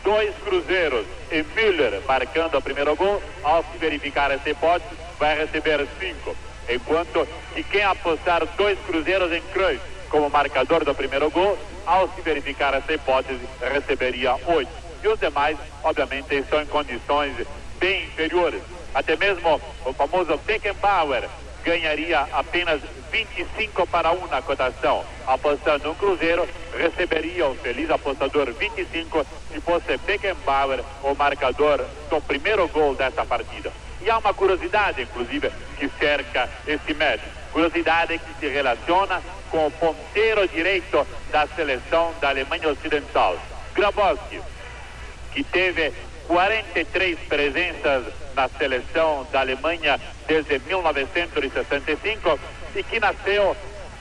[0.02, 5.86] dois cruzeiros e Müller marcando o primeiro gol, ao se verificar essa hipótese, vai receber
[5.98, 6.36] cinco.
[6.68, 12.20] Enquanto que quem apostar dois cruzeiros em Cruz como marcador do primeiro gol, ao se
[12.20, 14.70] verificar essa hipótese, receberia oito.
[15.02, 17.34] E os demais, obviamente, estão em condições
[17.78, 18.62] bem inferiores.
[18.94, 21.28] Até mesmo o famoso Beckenbauer
[21.64, 22.80] ganharia apenas
[23.10, 25.04] 25 para 1 na cotação.
[25.26, 32.68] Apostando um Cruzeiro, receberia o feliz apostador 25 se fosse Beckenbauer o marcador do primeiro
[32.68, 33.72] gol dessa partida.
[34.00, 37.22] E há uma curiosidade, inclusive, que cerca esse match.
[37.52, 43.38] Curiosidade que se relaciona com o ponteiro direito da seleção da Alemanha Ocidental,
[43.74, 44.40] Grabowski,
[45.32, 45.92] que teve
[46.26, 52.40] 43 presenças na seleção da Alemanha desde 1965
[52.74, 53.56] e que nasceu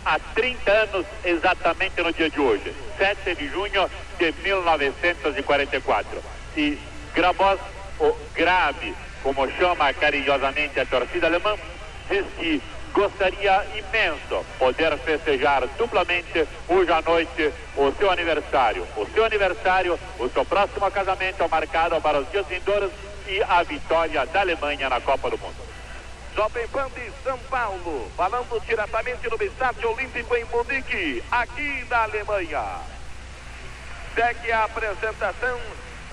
[0.06, 6.24] há 30 anos exatamente no dia de hoje, 7 de junho de 1944.
[6.58, 6.78] E
[7.14, 7.60] Grabos,
[8.00, 11.56] o Grave, como chama carinhosamente a torcida alemã,
[12.10, 12.62] diz que
[12.93, 18.88] gostaria imenso poder festejar duplamente hoje à noite o seu aniversário.
[18.95, 22.91] O seu aniversário, o seu próximo casamento marcado para os dias vindouros
[23.27, 25.56] e a vitória da Alemanha na Copa do Mundo.
[26.36, 32.63] Jovem Pan de São Paulo, falando diretamente no Estádio Olímpico em Munique, aqui na Alemanha.
[34.15, 35.60] Segue a apresentação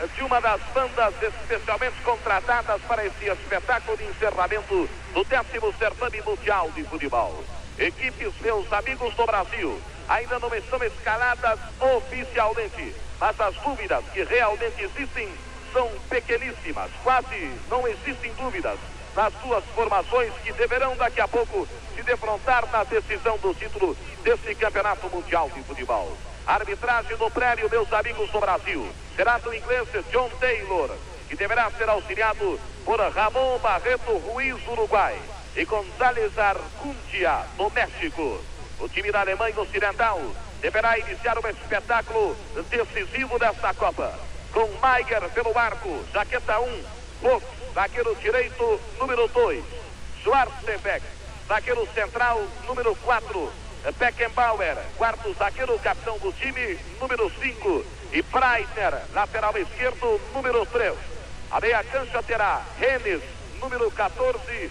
[0.08, 6.70] de uma das bandas especialmente contratadas para esse espetáculo de encerramento do décimo certame mundial
[6.70, 7.44] de futebol.
[7.78, 14.82] Equipes, meus amigos do Brasil, ainda não estão escaladas oficialmente, mas as dúvidas que realmente
[14.82, 15.28] existem
[15.72, 18.78] são pequeníssimas, quase não existem dúvidas
[19.14, 24.54] nas suas formações que deverão daqui a pouco se defrontar na decisão do título desse
[24.54, 26.16] campeonato mundial de futebol.
[26.46, 30.90] Arbitragem do prédio, meus amigos do Brasil, será do inglês John Taylor,
[31.28, 35.16] que deverá ser auxiliado por Ramon Barreto Ruiz, Uruguai,
[35.56, 38.40] e González Arcundia, do México.
[38.78, 40.20] O time da Alemanha Ocidental
[40.60, 42.36] deverá iniciar um espetáculo
[42.70, 44.18] decisivo desta Copa
[44.52, 46.82] com Maier pelo arco, jaqueta 1, um,
[47.20, 49.64] Fox, zagueiro direito, número 2,
[50.22, 51.04] Schwarzenbeck,
[51.46, 53.52] zagueiro central, número 4,
[53.98, 60.94] Beckenbauer, quarto zagueiro, capitão do time, número 5, e Breitner, lateral esquerdo, número 3.
[61.50, 63.22] A meia cancha terá Rennes,
[63.60, 64.70] número 14,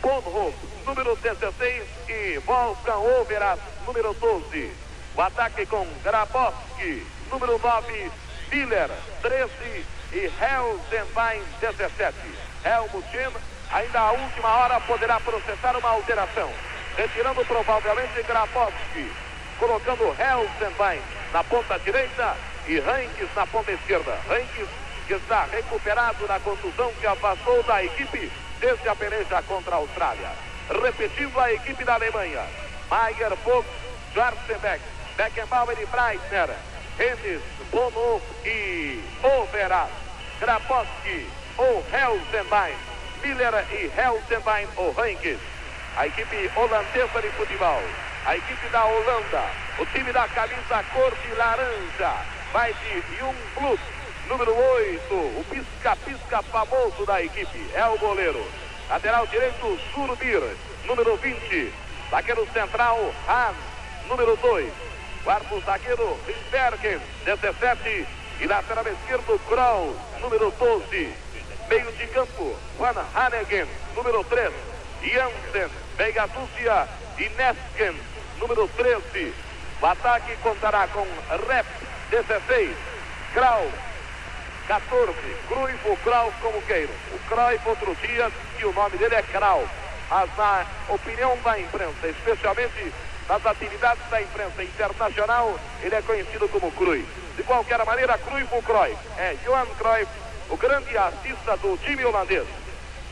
[0.00, 4.70] Bonhoff, número 16 e Wolfgang Overas, número 12.
[5.16, 8.10] O ataque com Grabowski, número 9,
[8.52, 8.90] Miller,
[9.22, 9.52] 13
[10.12, 12.14] e Helsenbein, 17.
[12.64, 13.36] Helmutin,
[13.72, 16.50] ainda à última hora, poderá processar uma alteração,
[16.96, 19.10] retirando provavelmente Grabowski,
[19.58, 21.00] colocando Helsenbein
[21.32, 24.18] na ponta direita e Rankes na ponta esquerda.
[24.28, 24.68] Rankes
[25.06, 28.30] que está recuperado na contusão que afastou da equipe
[28.60, 30.30] desde a peleja contra a Austrália.
[30.82, 32.42] Repetindo a equipe da Alemanha.
[32.90, 33.66] Maier, Fox,
[34.12, 34.80] Schwarzenbeck,
[35.16, 36.50] Beckenbauer e Breitner.
[36.96, 39.90] Rennes, Bono e Overas,
[40.38, 41.26] Grabowski
[41.58, 42.76] ou Helsenbein,
[43.22, 45.53] Miller e Helsenbein ou Rankes.
[45.96, 47.80] A equipe holandesa de futebol,
[48.26, 49.44] a equipe da Holanda,
[49.78, 52.16] o time da camisa cor de laranja,
[52.52, 53.80] vai de Jungblut,
[54.28, 58.44] número 8, o pisca-pisca famoso da equipe, é o goleiro.
[58.90, 60.42] Lateral direito, Surbir,
[60.84, 61.72] número 20.
[62.10, 62.98] Zagueiro central,
[63.28, 63.54] Hahn,
[64.08, 64.72] número 2.
[65.22, 68.08] Quarto zagueiro, Lindbergh, 17.
[68.40, 71.14] E lateral esquerdo, Kroll, número 12.
[71.68, 74.73] Meio de campo, Van Hanegen, número 3.
[75.04, 76.88] Jansen, Veiga Dúcia
[77.18, 77.94] e Nesken,
[78.38, 79.34] número 13.
[79.80, 81.06] O ataque contará com
[81.46, 81.66] Rep,
[82.10, 82.76] 16.
[83.34, 83.66] Grau,
[84.66, 85.12] 14,
[85.48, 86.94] Cruyff Kraus, como queiram.
[87.12, 89.68] O Cruyff outro dia e o nome dele é Kraus.
[90.08, 92.92] Mas na opinião da imprensa, especialmente
[93.28, 97.06] nas atividades da imprensa internacional, ele é conhecido como Cruyff.
[97.36, 98.96] De qualquer maneira, Cruyff Cruyff.
[99.18, 100.10] É Johan Cruyff,
[100.48, 102.46] o grande assista do time holandês.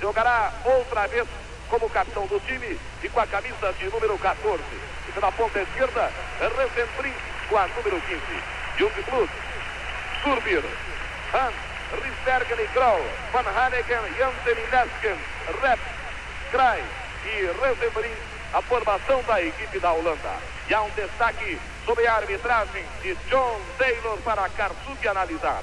[0.01, 1.29] Jogará outra vez
[1.73, 4.63] como capitão do time e com a camisa de número 14.
[5.09, 7.17] E pela ponta esquerda, Resenbrink
[7.49, 8.21] com a número 15.
[8.77, 9.31] Jungblut,
[10.23, 10.63] Surbir,
[11.33, 11.55] Hans,
[11.93, 13.03] Risbergen e Kroll,
[13.33, 15.17] Van Haneken, Jansen e Nesken,
[15.63, 15.81] Rep,
[16.51, 16.85] Krai
[17.25, 18.21] e Resenbrink,
[18.53, 20.37] a formação da equipe da Holanda.
[20.69, 25.63] E há um destaque sobre a arbitragem de John Taylor para Karsuk analisar.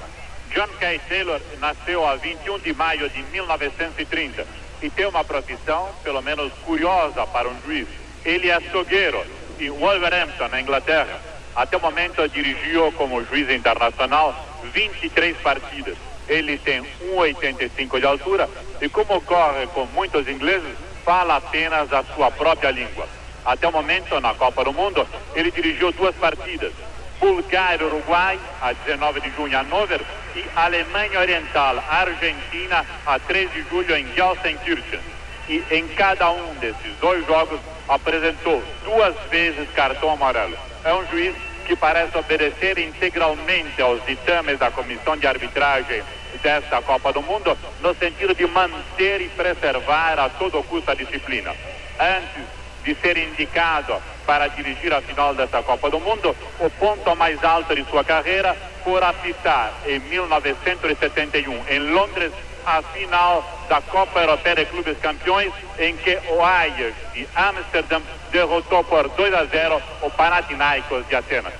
[0.52, 0.98] John K.
[1.08, 7.26] Taylor nasceu a 21 de maio de 1930 e tem uma profissão, pelo menos curiosa
[7.26, 7.86] para um juiz.
[8.24, 9.24] Ele é açougueiro
[9.58, 11.20] em Wolverhampton, na Inglaterra.
[11.54, 14.34] Até o momento dirigiu como juiz internacional
[14.72, 15.96] 23 partidas.
[16.28, 18.48] Ele tem 1,85 de altura
[18.80, 23.08] e, como ocorre com muitos ingleses, fala apenas a sua própria língua.
[23.44, 26.72] Até o momento, na Copa do Mundo, ele dirigiu duas partidas.
[27.20, 30.00] Bulgária Uruguai, a 19 de junho, Hannover,
[30.34, 35.00] e Alemanha Oriental, Argentina, a 3 de julho, em Gelsenkirchen.
[35.48, 40.56] E em cada um desses dois jogos apresentou duas vezes cartão amarelo.
[40.84, 41.34] É um juiz
[41.66, 46.02] que parece obedecer integralmente aos ditames da comissão de arbitragem
[46.42, 51.54] desta Copa do Mundo, no sentido de manter e preservar a todo custo a disciplina.
[51.98, 52.44] Antes
[52.84, 54.00] de ser indicado
[54.30, 58.56] para dirigir a final dessa Copa do Mundo, o ponto mais alto de sua carreira
[58.84, 62.32] foi apitar em 1971 em Londres
[62.64, 68.00] a final da Copa Europeia de Clubes Campeões, em que o Ajax de Amsterdã
[68.30, 71.54] derrotou por 2 a 0 o Panathinaikos de Atenas.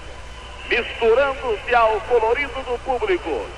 [0.69, 3.49] Misturando-se ao colorido do público,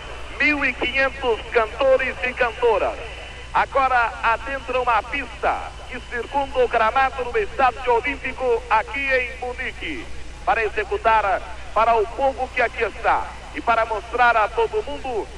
[0.41, 2.97] 1.500 cantores e cantoras.
[3.53, 10.07] Agora adentram a pista que circunda o gramado no Estádio Olímpico aqui em Munique
[10.43, 11.43] para executar
[11.75, 15.29] para o povo que aqui está e para mostrar a todo mundo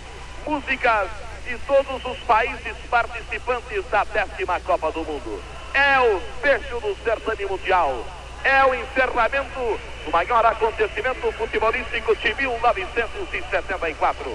[0.46, 1.08] músicas
[1.44, 5.42] de todos os países participantes da décima Copa do Mundo.
[5.74, 8.06] É o fecho do certame mundial.
[8.44, 14.32] É o encerramento do maior acontecimento futebolístico de 1974.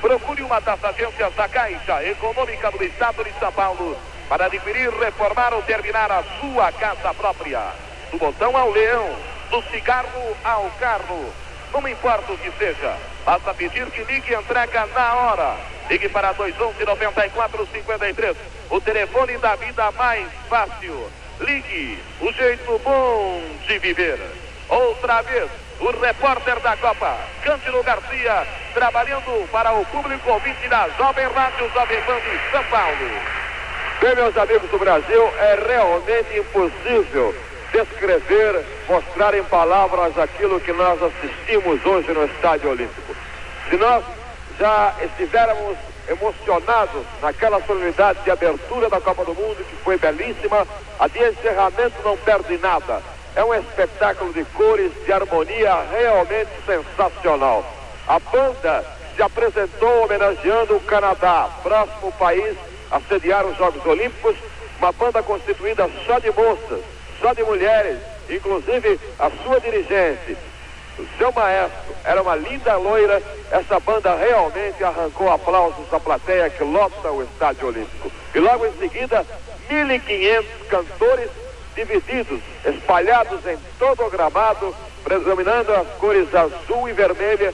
[0.00, 3.96] Procure uma das agências da Caixa Econômica do Estado de São Paulo
[4.28, 7.60] para adquirir, reformar ou terminar a sua casa própria.
[8.10, 9.14] Do botão ao leão,
[9.50, 11.32] do cigarro ao carro.
[11.72, 12.96] Não importa o que seja,
[13.26, 15.56] basta pedir que ligue e entrega na hora.
[15.90, 18.36] Ligue para 211-9453,
[18.70, 21.10] o telefone da vida mais fácil.
[21.40, 24.20] Ligue, o jeito bom de viver.
[24.68, 25.50] Outra vez,
[25.80, 32.00] o repórter da Copa, Cândido Garcia, trabalhando para o público ouvinte da Jovem Rádio Jovem
[32.02, 33.43] Pan de São Paulo.
[34.00, 37.34] Bem, meus amigos do Brasil, é realmente impossível
[37.72, 43.14] descrever, mostrar em palavras aquilo que nós assistimos hoje no Estádio Olímpico.
[43.68, 44.04] Se nós
[44.58, 45.76] já estivéssemos
[46.08, 50.66] emocionados naquela solenidade de abertura da Copa do Mundo, que foi belíssima,
[50.98, 53.00] a de encerramento não perde nada.
[53.34, 57.64] É um espetáculo de cores, de harmonia realmente sensacional.
[58.06, 58.84] A banda
[59.16, 62.56] se apresentou homenageando o Canadá, próximo país
[62.94, 64.36] a sediar os Jogos Olímpicos,
[64.78, 66.80] uma banda constituída só de moças,
[67.20, 67.98] só de mulheres,
[68.30, 70.36] inclusive a sua dirigente,
[70.96, 73.20] o seu maestro, era uma linda loira.
[73.50, 78.12] Essa banda realmente arrancou aplausos da plateia que lota o Estádio Olímpico.
[78.32, 79.26] E logo em seguida,
[79.68, 81.30] 1.500 cantores
[81.74, 84.72] divididos, espalhados em todo o gramado,
[85.02, 87.52] predominando as cores azul e vermelha,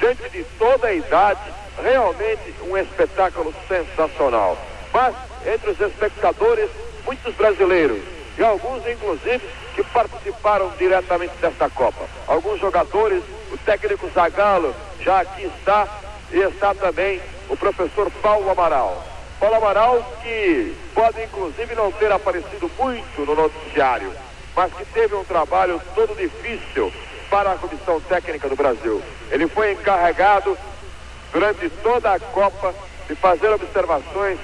[0.00, 4.58] gente de toda a idade, realmente um espetáculo sensacional.
[4.92, 5.14] Mas
[5.46, 6.68] entre os espectadores,
[7.04, 7.98] muitos brasileiros
[8.38, 9.42] e alguns, inclusive,
[9.74, 12.06] que participaram diretamente desta Copa.
[12.26, 15.88] Alguns jogadores, o técnico Zagallo já aqui está
[16.30, 19.04] e está também o professor Paulo Amaral.
[19.38, 24.12] Paulo Amaral que pode inclusive não ter aparecido muito no noticiário,
[24.54, 26.92] mas que teve um trabalho todo difícil
[27.28, 29.02] para a comissão técnica do Brasil.
[29.30, 30.56] Ele foi encarregado
[31.32, 32.74] durante toda a Copa
[33.08, 34.38] de fazer observações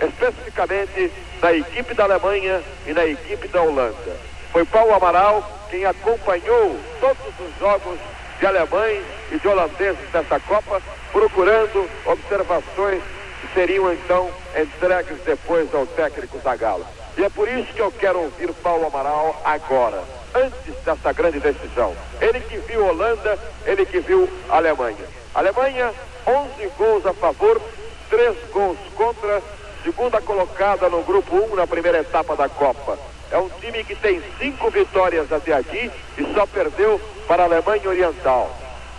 [0.00, 4.16] especificamente da equipe da Alemanha e da equipe da Holanda.
[4.52, 7.98] Foi Paulo Amaral quem acompanhou todos os jogos
[8.38, 10.82] de alemães e de holandeses dessa Copa,
[11.12, 13.02] procurando observações
[13.40, 16.86] que seriam então entregues depois ao técnico Zagallo.
[17.16, 20.02] E é por isso que eu quero ouvir Paulo Amaral agora,
[20.34, 21.94] antes dessa grande decisão.
[22.20, 25.04] Ele que viu Holanda, ele que viu Alemanha.
[25.34, 25.92] Alemanha
[26.26, 27.60] 11 gols a favor,
[28.08, 29.42] 3 gols contra,
[29.82, 32.98] segunda colocada no grupo 1 na primeira etapa da Copa.
[33.30, 37.88] É um time que tem cinco vitórias até aqui e só perdeu para a Alemanha
[37.88, 38.50] Oriental.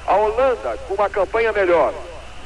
[0.07, 1.93] A Holanda, com uma campanha melhor,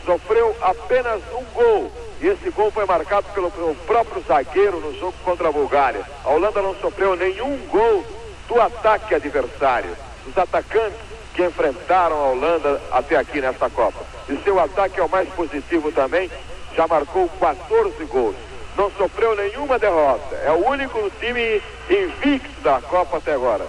[0.03, 1.91] sofreu apenas um gol.
[2.21, 6.01] E esse gol foi marcado pelo, pelo próprio zagueiro no jogo contra a Bulgária.
[6.23, 8.03] A Holanda não sofreu nenhum gol
[8.47, 9.95] do ataque adversário.
[10.27, 11.04] Os atacantes
[11.35, 13.99] que enfrentaram a Holanda até aqui nesta Copa.
[14.29, 16.31] E seu ataque é o mais positivo também,
[16.75, 18.35] já marcou 14 gols.
[18.77, 20.35] Não sofreu nenhuma derrota.
[20.43, 23.65] É o único time invicto da Copa até agora.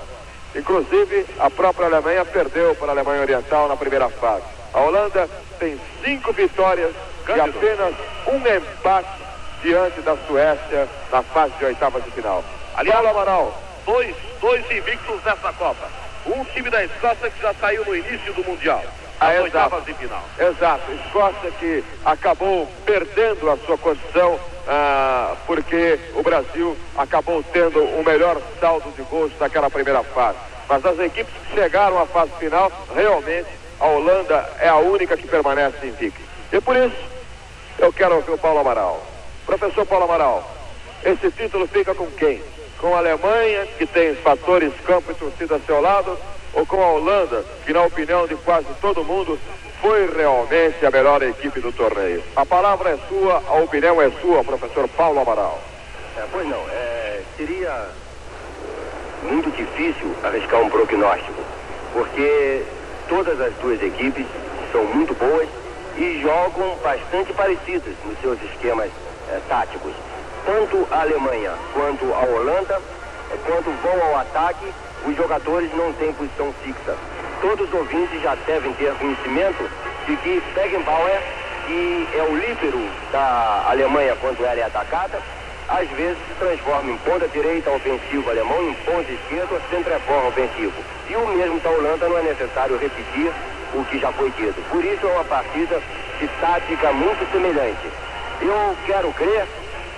[0.55, 4.45] Inclusive, a própria Alemanha perdeu para a Alemanha Oriental na primeira fase.
[4.73, 6.95] A Holanda tem cinco vitórias
[7.29, 7.95] e apenas
[8.27, 9.23] um empate
[9.62, 12.43] diante da Suécia na fase de oitavas de final.
[12.75, 16.05] Aliás, Amaral, dois, dois invictos nessa Copa.
[16.27, 18.83] Um time da Escócia que já saiu no início do Mundial.
[19.20, 19.81] Ah, exato.
[19.81, 20.22] de final.
[20.39, 28.05] Exato, Escócia que acabou perdendo a sua condição ah, porque o Brasil acabou tendo o
[28.05, 30.39] melhor saldo de gols daquela primeira fase.
[30.68, 33.49] Mas as equipes que chegaram à fase final, realmente
[33.79, 36.20] a Holanda é a única que permanece invicta.
[36.53, 36.97] E por isso
[37.79, 39.07] eu quero ouvir o Paulo Amaral.
[39.45, 40.51] Professor Paulo Amaral,
[41.05, 42.43] esse título fica com quem?
[42.79, 46.16] Com a Alemanha, que tem fatores campo e torcida a seu lado,
[46.53, 49.39] ou com a Holanda, que na opinião de quase todo mundo
[49.81, 52.22] foi realmente a melhor equipe do torneio?
[52.35, 55.61] A palavra é sua, a opinião é sua, professor Paulo Amaral.
[56.16, 57.89] É, pois não, é, seria
[59.22, 61.43] muito difícil arriscar um prognóstico,
[61.93, 62.62] porque
[63.09, 64.27] todas as duas equipes
[64.72, 65.49] são muito boas
[65.97, 68.91] e jogam bastante parecidas nos seus esquemas
[69.31, 69.93] é, táticos.
[70.47, 72.80] Tanto a Alemanha quanto a Holanda,
[73.32, 74.72] é, quando vão ao ataque,
[75.05, 76.94] os jogadores não têm posição fixa.
[77.40, 79.68] Todos os ouvintes já devem ter conhecimento
[80.07, 81.20] de que Beckenbauer,
[81.66, 82.80] que é o líbero
[83.11, 85.20] da Alemanha quando ela é atacada,
[85.68, 90.74] às vezes se transforma em ponta direita ofensivo alemão, em ponta esquerda centroforma ofensivo.
[91.11, 93.32] E o mesmo da Holanda não é necessário repetir
[93.74, 94.62] o que já foi dito.
[94.70, 95.82] Por isso é uma partida
[96.20, 97.90] de tática muito semelhante.
[98.40, 99.44] Eu quero crer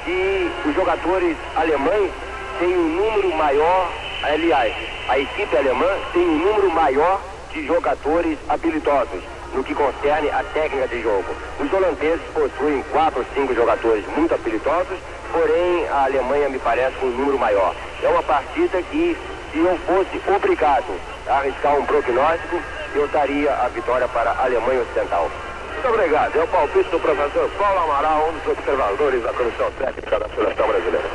[0.08, 2.12] que os jogadores alemães
[2.58, 3.92] têm um número maior,
[4.22, 4.72] aliás,
[5.06, 10.88] a equipe alemã tem um número maior de jogadores habilidosos no que concerne a técnica
[10.88, 11.36] de jogo.
[11.58, 14.98] Os holandeses possuem quatro ou cinco jogadores muito habilidosos,
[15.32, 17.74] porém a Alemanha me parece com um número maior.
[18.02, 19.16] É uma partida que,
[19.52, 22.62] se eu fosse obrigado a arriscar um prognóstico,
[22.94, 25.47] eu daria a vitória para a Alemanha Ocidental.
[25.78, 26.34] Muito obrigado.
[26.36, 30.66] É o palpite do professor Paulo Amaral, um dos observadores da comissão técnica da seleção
[30.66, 31.08] brasileira.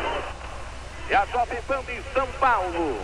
[1.09, 2.97] E a Jovem Pan de São Paulo,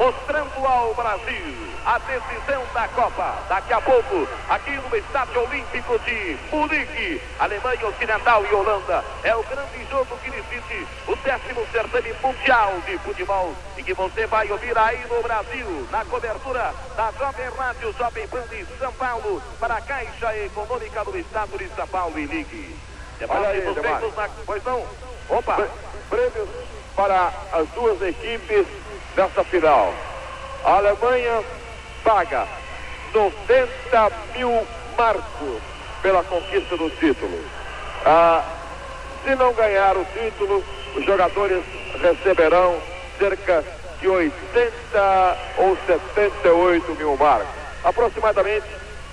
[0.00, 3.34] mostrando ao Brasil a decisão da Copa.
[3.50, 9.04] Daqui a pouco, aqui no Estádio Olímpico de Munique, Alemanha Ocidental e Holanda.
[9.22, 14.26] É o grande jogo que decide o décimo certame mundial de futebol e que você
[14.26, 19.42] vai ouvir aí no Brasil, na cobertura da Jovem Rádio Jovem Pan de São Paulo,
[19.58, 22.74] para a Caixa Econômica do Estado de São Paulo e Ligue.
[23.28, 23.60] Olha aí,
[24.16, 24.30] na...
[24.46, 24.82] Pois não?
[25.28, 25.68] Opa!
[26.08, 26.48] Prêmios
[26.96, 28.66] para as duas equipes
[29.16, 29.92] nessa final.
[30.64, 31.42] A Alemanha
[32.04, 32.46] paga
[33.14, 35.62] 90 mil marcos
[36.02, 37.38] pela conquista do título.
[38.04, 38.42] Ah,
[39.24, 40.64] se não ganhar o título,
[40.96, 41.62] os jogadores
[42.00, 42.76] receberão
[43.18, 43.64] cerca
[44.00, 47.48] de 80 ou 78 mil marcos.
[47.84, 48.66] Aproximadamente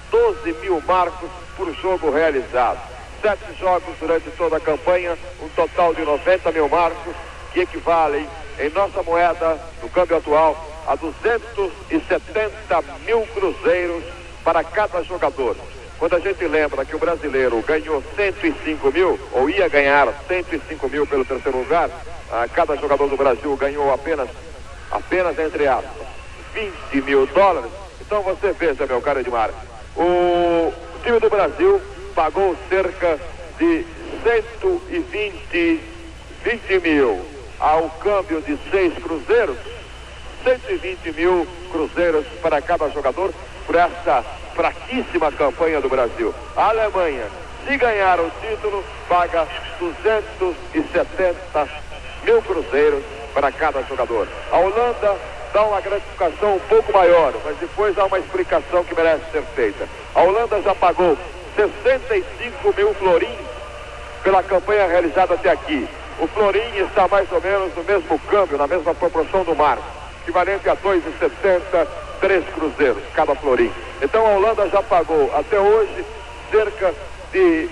[0.09, 2.79] 12 mil marcos por jogo realizado.
[3.21, 7.15] Sete jogos durante toda a campanha, um total de 90 mil marcos,
[7.51, 8.29] que equivalem,
[8.59, 10.55] em nossa moeda, no câmbio atual,
[10.87, 14.03] a 270 mil cruzeiros
[14.43, 15.55] para cada jogador.
[15.99, 21.07] Quando a gente lembra que o brasileiro ganhou 105 mil, ou ia ganhar 105 mil
[21.07, 21.89] pelo terceiro lugar,
[22.31, 24.29] ah, cada jogador do Brasil ganhou apenas,
[24.91, 26.07] apenas entre aspas,
[26.53, 27.71] 20 mil dólares.
[27.99, 29.49] Então você veja, meu caro Edmar,
[29.95, 30.71] o
[31.03, 31.81] time do Brasil
[32.13, 33.19] pagou cerca
[33.57, 33.85] de
[34.23, 35.81] 120
[36.43, 39.57] 20 mil ao câmbio de seis cruzeiros,
[40.43, 43.33] 120 mil cruzeiros para cada jogador
[43.65, 44.23] por essa
[44.55, 46.33] fraquíssima campanha do Brasil.
[46.55, 47.27] A Alemanha,
[47.65, 49.47] se ganhar o título, paga
[49.79, 51.67] 270
[52.23, 53.03] mil cruzeiros
[53.33, 54.27] para cada jogador.
[54.51, 55.15] A Holanda
[55.53, 59.87] dá uma gratificação um pouco maior, mas depois há uma explicação que merece ser feita.
[60.15, 61.17] A Holanda já pagou
[61.55, 63.47] 65 mil florins
[64.23, 65.87] pela campanha realizada até aqui.
[66.19, 69.77] O florim está mais ou menos no mesmo câmbio, na mesma proporção do mar,
[70.23, 71.87] equivalente a 2,70,
[72.19, 73.71] três cruzeiros cada florim.
[74.01, 76.03] Então a Holanda já pagou até hoje
[76.51, 76.93] cerca
[77.31, 77.69] de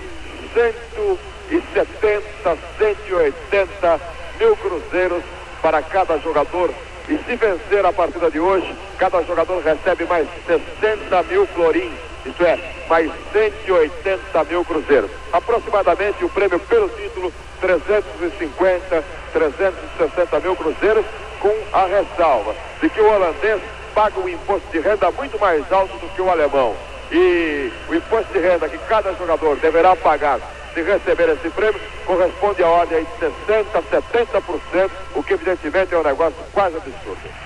[0.54, 4.00] 170, 180
[4.39, 5.24] mil cruzeiros
[5.62, 6.72] para cada jogador.
[7.10, 11.93] E se vencer a partida de hoje, cada jogador recebe mais 60 mil florins,
[12.26, 12.57] isto é,
[12.89, 15.11] mais 180 mil cruzeiros.
[15.32, 19.03] Aproximadamente o prêmio pelo título, 350,
[19.34, 21.05] 360 mil cruzeiros,
[21.39, 23.61] com a ressalva de que o holandês
[23.93, 26.76] paga um imposto de renda muito mais alto do que o alemão.
[27.11, 30.39] E o imposto de renda que cada jogador deverá pagar
[30.73, 33.65] se receber esse prêmio corresponde a ordem de 60%,
[34.11, 37.45] 70%, o que evidentemente é um negócio quase absurdo.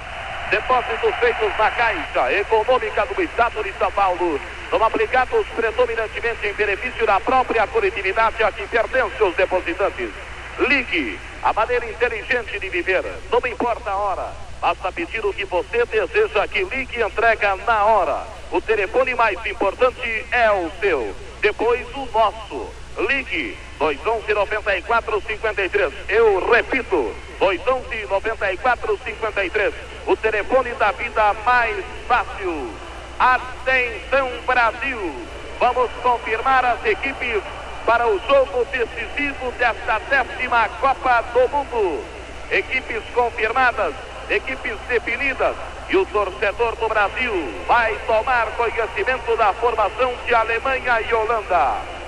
[0.49, 4.41] Depósitos feitos na Caixa Econômica do Estado de São Paulo
[4.71, 10.09] são aplicados predominantemente em benefício da própria coletividade a que pertencem os depositantes.
[10.57, 14.33] Ligue a maneira inteligente de viver, não importa a hora.
[14.59, 18.25] Basta pedir o que você deseja que ligue e entrega na hora.
[18.51, 22.73] O telefone mais importante é o seu, depois o nosso.
[23.07, 25.93] Ligue 211 94 53.
[26.09, 29.73] Eu repito, 211 94 53.
[30.05, 32.69] O telefone da vida mais fácil.
[33.17, 35.15] Atenção Brasil!
[35.59, 37.41] Vamos confirmar as equipes
[37.85, 42.03] para o jogo decisivo desta décima Copa do Mundo.
[42.51, 43.93] Equipes confirmadas,
[44.29, 45.55] equipes definidas.
[45.89, 51.98] E o torcedor do Brasil vai tomar conhecimento da formação de Alemanha e Holanda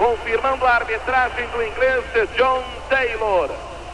[0.00, 2.02] confirmando a arbitragem do inglês
[2.34, 3.50] John Taylor.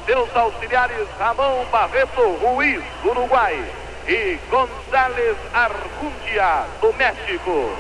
[0.07, 3.61] Seus auxiliares Ramon Barreto Ruiz, do Uruguai,
[4.07, 7.77] e González Argundia, do México.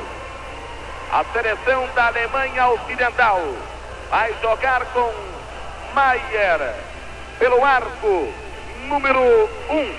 [1.13, 3.41] A seleção da Alemanha Ocidental
[4.11, 5.15] vai jogar com
[5.95, 6.75] Maier
[7.39, 8.35] pelo arco
[8.89, 9.21] número
[9.71, 9.77] 1.
[9.77, 9.95] Um.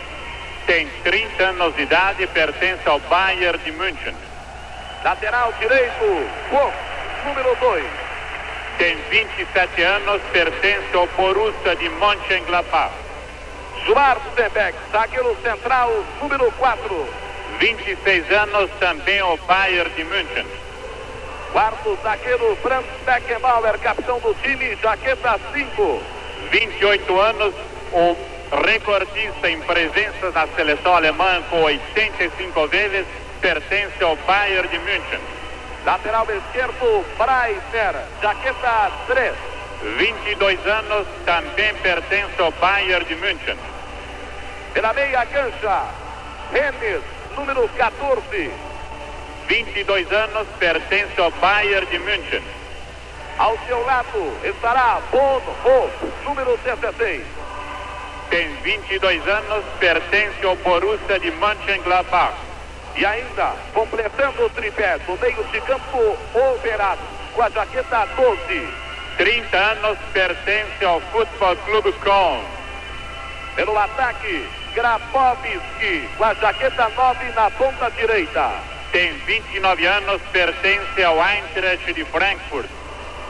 [0.66, 4.16] Tem 30 anos de idade e pertence ao Bayern de München.
[5.02, 6.74] Lateral direito, Koch,
[7.26, 8.07] número 2
[8.78, 12.94] tem 27 anos, pertence ao Borussia de Mönchengladbach.
[13.86, 17.08] Schwarzenbeck, zagueiro central, número 4.
[17.60, 20.46] 26 anos, também ao Bayern de München.
[21.52, 26.04] Quarto zagueiro, Franz Beckenbauer, capitão do time, jaqueta 5.
[26.52, 27.54] 28 anos,
[27.94, 28.16] o
[28.64, 33.06] recordista em presença da seleção alemã com 85 vezes,
[33.42, 35.37] pertence ao Bayern de München.
[35.88, 39.34] Lateral esquerdo, Breiter, jaqueta 3.
[39.98, 43.56] 22 anos, também pertence ao Bayern de München.
[44.74, 45.86] Pela meia cancha,
[46.52, 47.02] Rennes,
[47.38, 48.52] número 14.
[49.48, 52.44] 22 anos, pertence ao Bayern de München.
[53.38, 57.24] Ao seu lado estará Bon Hope, número 16.
[58.30, 62.47] Tem 22 anos, pertence ao Borussia de Mönchengladbach.
[62.98, 67.00] E ainda, completando o tripé do meio de campo, Overat,
[67.36, 68.68] com a jaqueta 12.
[69.18, 72.44] 30 anos pertence ao Futebol Clube Com.
[73.56, 78.52] Pelo ataque, Grabowski, com a jaqueta 9 na ponta direita.
[78.92, 82.68] Tem 29 anos, pertence ao Eintracht de Frankfurt.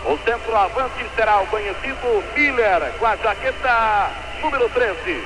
[0.05, 4.11] O centroavante será o conhecido Miller, com a jaqueta
[4.41, 5.23] número 13.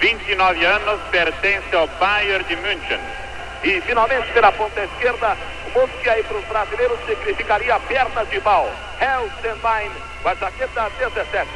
[0.00, 3.21] 29 anos, pertence ao Bayern de München.
[3.64, 5.36] E finalmente pela ponta esquerda,
[5.74, 8.68] o que aí para os brasileiros significaria perna de pau.
[9.00, 9.90] Helsenbein,
[10.22, 11.48] com a jaqueta 17.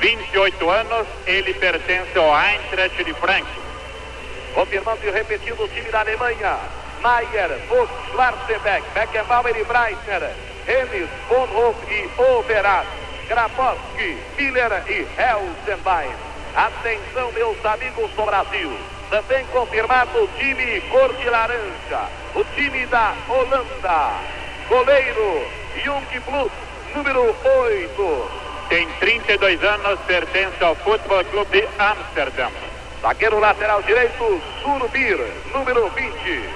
[0.00, 3.66] 28 anos, ele pertence ao Eintracht de Frankfurt.
[4.54, 6.56] Confirmando e repetindo o time da Alemanha.
[7.02, 10.30] Maier, Vogt, Schwarzenbeck, Beckenbauer e Breitner,
[10.68, 12.86] Hennis, Bonhoff e Overat,
[13.26, 16.14] Grabowski, Miller e Helsenbein.
[16.54, 18.99] Atenção, meus amigos do Brasil.
[19.10, 24.12] Também confirmado o time cor de laranja, o time da Holanda.
[24.68, 25.50] Goleiro
[25.82, 26.52] Jung Plus,
[26.94, 28.30] número 8.
[28.68, 32.50] Tem 32 anos, pertence ao Futebol Clube de Amsterdã.
[33.02, 35.18] Zagueiro lateral direito, Surbir,
[35.52, 36.48] número 20.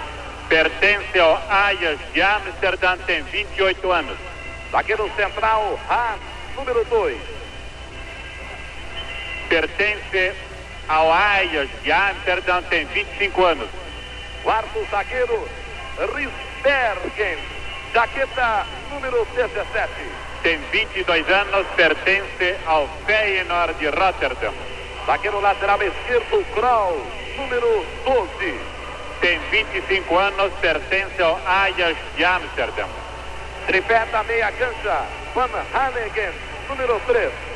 [0.48, 4.16] Pertence ao Ajax de Amsterdã, tem 28 anos.
[4.70, 6.20] Zagueiro central, Haas,
[6.54, 7.18] número 2.
[9.48, 10.34] Pertence
[10.88, 13.68] ao Ajax de Amsterdã, tem 25 anos.
[14.42, 15.48] Quarto zagueiro,
[15.98, 17.38] Risbergen,
[17.92, 19.90] jaqueta número 17.
[20.42, 24.52] Tem 22 anos, pertence ao Feyenoord de Rotterdam.
[25.06, 27.06] Zagueiro lateral esquerdo, Kroll,
[27.36, 28.60] número 12.
[29.20, 32.86] Tem 25 anos, pertence ao Ajax de Amsterdã.
[33.66, 36.32] Tripé da meia cancha, Van Hanegen,
[36.68, 37.53] número 3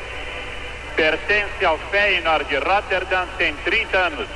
[0.99, 4.27] pertence ao Feyenoord de Rotterdam, tem 30 anos.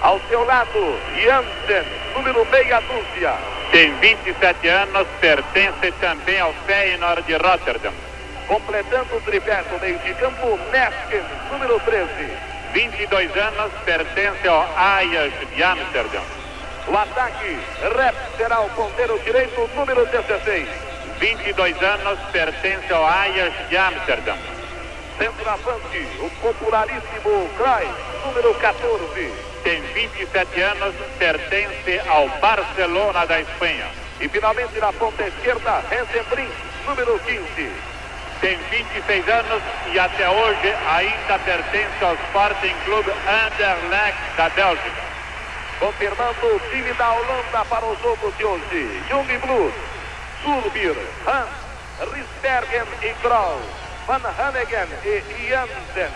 [0.00, 1.84] Ao seu lado, Jansen,
[2.14, 3.34] número meia dúzia.
[3.72, 7.92] tem 27 anos, pertence também ao Feyenoord de Rotterdam.
[8.46, 12.08] Completando o tripé do meio de campo, Neskens, número 13.
[12.72, 16.22] 22 anos, pertence ao Ajax de Amsterdam.
[16.86, 17.58] O ataque,
[17.96, 20.68] Rep será o ponteiro direito, número 16.
[21.18, 24.59] 22 anos, pertence ao Ajax de Amsterdam.
[25.20, 27.94] Centroavante, o popularíssimo Cruyff,
[28.24, 29.34] número 14.
[29.62, 33.84] Tem 27 anos, pertence ao Barcelona da Espanha.
[34.18, 36.50] E finalmente na ponta esquerda, Hensenbrink,
[36.86, 37.70] número 15.
[38.40, 39.62] Tem 26 anos
[39.92, 45.02] e até hoje ainda pertence ao Sporting Club Anderlecht da Bélgica.
[45.80, 49.02] Confirmando o time da Holanda para o jogo de hoje.
[49.10, 49.74] Jung Blues,
[50.42, 50.96] Sulbir,
[51.26, 51.50] Hans,
[52.10, 53.60] Risbergen e Kroll,
[54.10, 56.10] Van Hanegen e Jansen.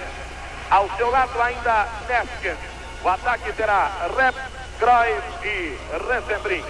[0.68, 2.56] Ao seu lado ainda Nesken.
[3.04, 4.34] O ataque terá Rep,
[4.80, 5.78] Cruyff e
[6.08, 6.66] Resenbrink.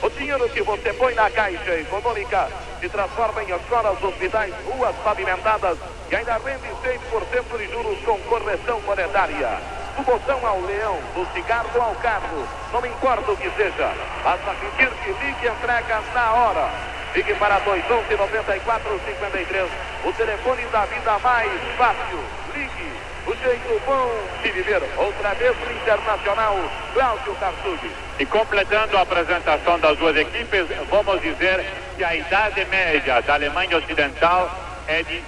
[0.00, 2.48] O dinheiro que você põe na caixa econômica
[2.80, 5.76] se transforma em escolas, hospitais, ruas pavimentadas
[6.10, 9.60] e ainda rende 6% de juros com correção monetária.
[9.94, 13.92] Do botão ao leão, do cigarro ao carro, não importa o que seja,
[14.24, 16.93] basta pedir que ligue entrega na hora.
[17.14, 19.70] Ligue para 211 9453,
[20.04, 21.48] o telefone da vida mais
[21.78, 22.18] fácil.
[22.52, 22.90] Ligue,
[23.24, 24.10] o jeito bom
[24.42, 24.82] de viver.
[24.96, 26.58] Outra vez o Internacional,
[26.92, 27.88] Cláudio Karsug.
[28.18, 31.64] E completando a apresentação das duas equipes, vamos dizer
[31.96, 34.50] que a idade média da Alemanha Ocidental
[34.88, 35.22] é de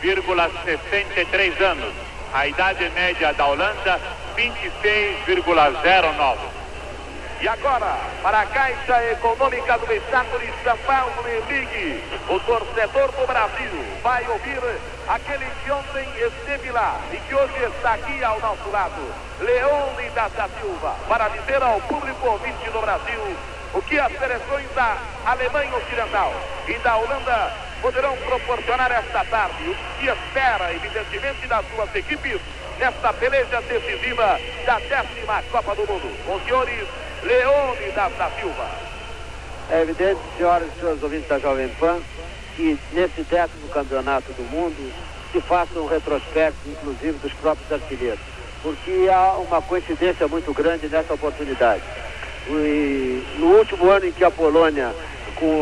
[0.00, 1.92] 26,63 anos.
[2.32, 4.00] A idade média da Holanda,
[4.34, 6.57] 26,09.
[7.40, 13.12] E agora, para a Caixa Econômica do Estado de São Paulo e Ligue, o torcedor
[13.12, 13.70] do Brasil
[14.02, 14.60] vai ouvir
[15.06, 20.48] aquele que ontem esteve lá e que hoje está aqui ao nosso lado, Leônidas da
[20.60, 23.36] Silva, para dizer ao público ouvinte do Brasil
[23.72, 26.34] o que as seleções da Alemanha Ocidental
[26.66, 32.40] e da Holanda poderão proporcionar esta tarde, o que espera, evidentemente, das suas equipes
[32.80, 36.34] nesta peleja decisiva da décima Copa do Mundo.
[36.34, 36.88] Os senhores
[37.22, 38.70] Leônidas da Silva.
[39.70, 42.00] É evidente, senhoras e senhores ouvintes da Jovem Pan,
[42.56, 44.92] que nesse décimo campeonato do mundo
[45.30, 48.20] se faça um retrospecto, inclusive, dos próprios artilheiros,
[48.62, 51.82] porque há uma coincidência muito grande nessa oportunidade.
[52.48, 54.94] E no último ano em que a Polônia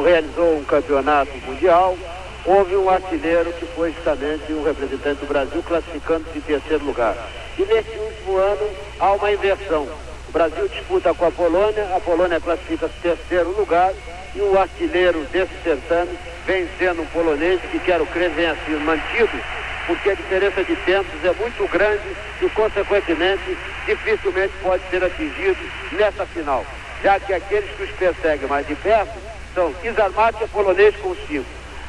[0.04, 1.96] realizou um campeonato mundial,
[2.44, 7.16] houve um artilheiro que foi justamente um representante do Brasil, classificando-se em terceiro lugar.
[7.58, 9.88] E nesse último ano há uma inversão.
[10.28, 13.92] O Brasil disputa com a Polônia, a Polônia classifica-se em terceiro lugar
[14.34, 19.40] e o artilheiro desse certame vem sendo um polonês que, quero crer, venha mantido,
[19.86, 22.04] porque a diferença de tempos é muito grande
[22.42, 23.56] e, consequentemente,
[23.86, 25.58] dificilmente pode ser atingido
[25.92, 26.64] nessa final,
[27.02, 29.14] já que aqueles que os perseguem mais de perto
[29.54, 31.46] são Isarmatia, polonês com cinco,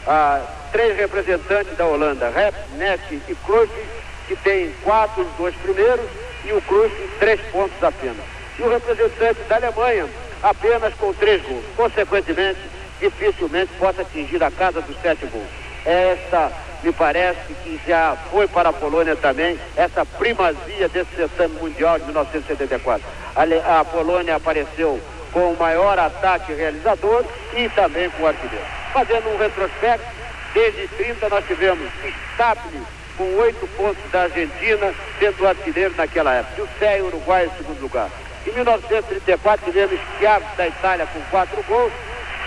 [0.07, 3.73] ah, três representantes da Holanda, Rep, Neck e Cruyff,
[4.27, 6.05] que tem quatro, os dois primeiros,
[6.45, 8.25] e o Cruyff três pontos apenas.
[8.57, 10.07] E o representante da Alemanha
[10.41, 11.63] apenas com três gols.
[11.75, 12.59] Consequentemente,
[12.99, 15.47] dificilmente possa atingir a casa dos sete gols.
[15.85, 16.51] Esta,
[16.83, 22.05] me parece que já foi para a Polônia também, essa primazia desse certame mundial de
[22.05, 23.03] 1974.
[23.35, 24.99] A, Polônia apareceu
[25.31, 27.23] com o maior ataque realizador
[27.55, 28.65] e também com o artilheiro.
[28.91, 30.05] Fazendo um retrospecto,
[30.53, 31.89] desde 30 nós tivemos
[32.33, 36.61] Staples com oito pontos da Argentina, sendo o artilheiro naquela época.
[36.61, 38.09] E o Sé, Uruguai, em segundo lugar.
[38.45, 41.91] Em 1934 tivemos Schiavi da Itália com quatro gols,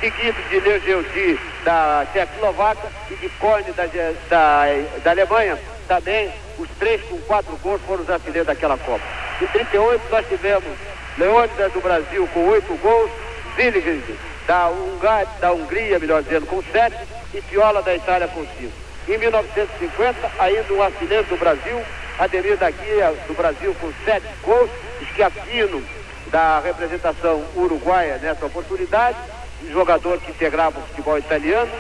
[0.01, 3.85] seguido de Leogeudi da Tchecoslováquia e de Coine da,
[4.29, 4.65] da,
[5.05, 5.59] da Alemanha.
[5.87, 9.05] Também os três com quatro gols foram os artilheiros daquela Copa.
[9.43, 10.79] Em 38 nós tivemos
[11.19, 13.11] Leônidas do Brasil com oito gols,
[13.57, 14.03] Zilligrid
[14.47, 16.97] da, Hungar, da Hungria, melhor dizendo, com sete
[17.33, 18.73] e Piola da Itália com cinco.
[19.11, 21.83] Em 1950, ainda um artilheiro do Brasil,
[22.17, 24.71] Ademir da Guia do Brasil com sete gols,
[25.03, 25.83] Schiaffino
[26.29, 29.19] da representação uruguaia nessa oportunidade,
[29.65, 31.73] um jogador que integrava o futebol italiano,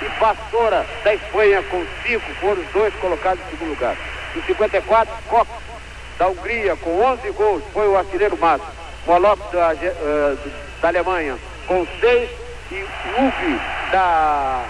[0.00, 3.94] e Pastora da Espanha com cinco, foram os dois colocados em segundo lugar.
[4.34, 5.50] Em 54, Cox
[6.18, 8.72] da Hungria com 11 gols, foi o artilheiro máximo.
[9.06, 10.38] Moloch da, uh,
[10.80, 12.30] da Alemanha com seis
[12.70, 12.82] e
[13.20, 13.60] Uvi
[13.92, 14.64] da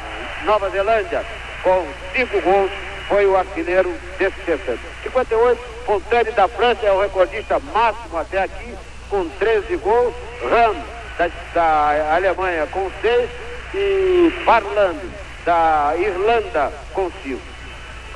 [0.44, 1.24] Nova Zelândia
[1.62, 2.70] com cinco gols,
[3.08, 4.80] foi o artilheiro desse terceiro.
[5.02, 8.74] 58, Fontane da França é o recordista máximo até aqui,
[9.08, 10.14] com 13 gols.
[10.50, 10.74] Ram
[11.18, 13.30] da, da Alemanha com 6
[13.74, 14.98] e Barland
[15.44, 17.40] da Irlanda com 5.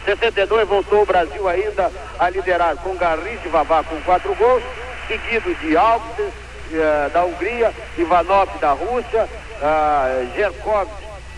[0.04, 4.62] 62 voltou o Brasil ainda a liderar com Garrincha e Vavá com 4 gols,
[5.08, 6.32] seguido de Alves,
[6.72, 9.28] eh, da Hungria, Ivanov da Rússia,
[9.60, 10.88] uh, Gerkov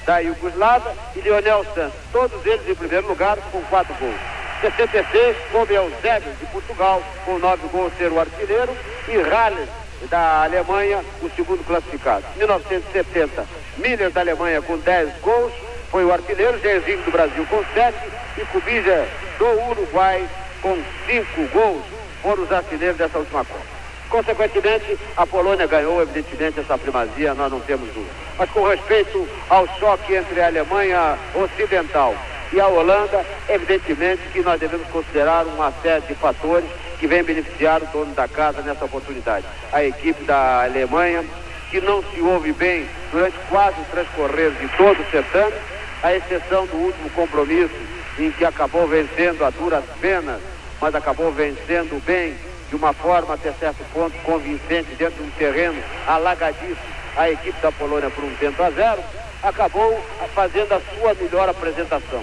[0.09, 2.01] da Iugoslávia e Lionel Santos.
[2.11, 4.17] Todos eles em primeiro lugar com quatro gols.
[4.63, 8.75] 66, coube Eusébio de Portugal, com nove gols ser o artilheiro,
[9.07, 9.69] e Ralles
[10.09, 12.25] da Alemanha, o segundo classificado.
[12.37, 13.45] 1970,
[13.77, 15.53] Miller da Alemanha com 10 gols,
[15.91, 17.99] foi o artilheiro, Jairzinho do Brasil com 7
[18.39, 19.07] e Cubija
[19.39, 20.27] do Uruguai
[20.63, 20.75] com
[21.07, 21.85] 5 gols,
[22.23, 23.78] foram os artilheiros dessa última Copa.
[24.09, 28.13] Consequentemente, a Polônia ganhou, evidentemente, essa primazia, nós não temos dúvida.
[28.39, 32.15] Mas com respeito ao choque entre a Alemanha Ocidental
[32.53, 36.65] e a Holanda, evidentemente que nós devemos considerar uma série de fatores
[36.99, 39.45] que vem beneficiar o dono da casa nessa oportunidade.
[39.73, 41.25] A equipe da Alemanha,
[41.71, 45.55] que não se ouve bem durante quase o transcorrer de todo o certame,
[46.03, 47.75] a exceção do último compromisso,
[48.19, 50.41] em que acabou vencendo a duras penas,
[50.81, 52.35] mas acabou vencendo bem,
[52.69, 56.77] de uma forma até certo ponto convincente, dentro de um terreno alagadiço,
[57.17, 59.03] a equipe da Polônia por um tempo a zero,
[59.43, 60.01] acabou
[60.35, 62.23] fazendo a sua melhor apresentação.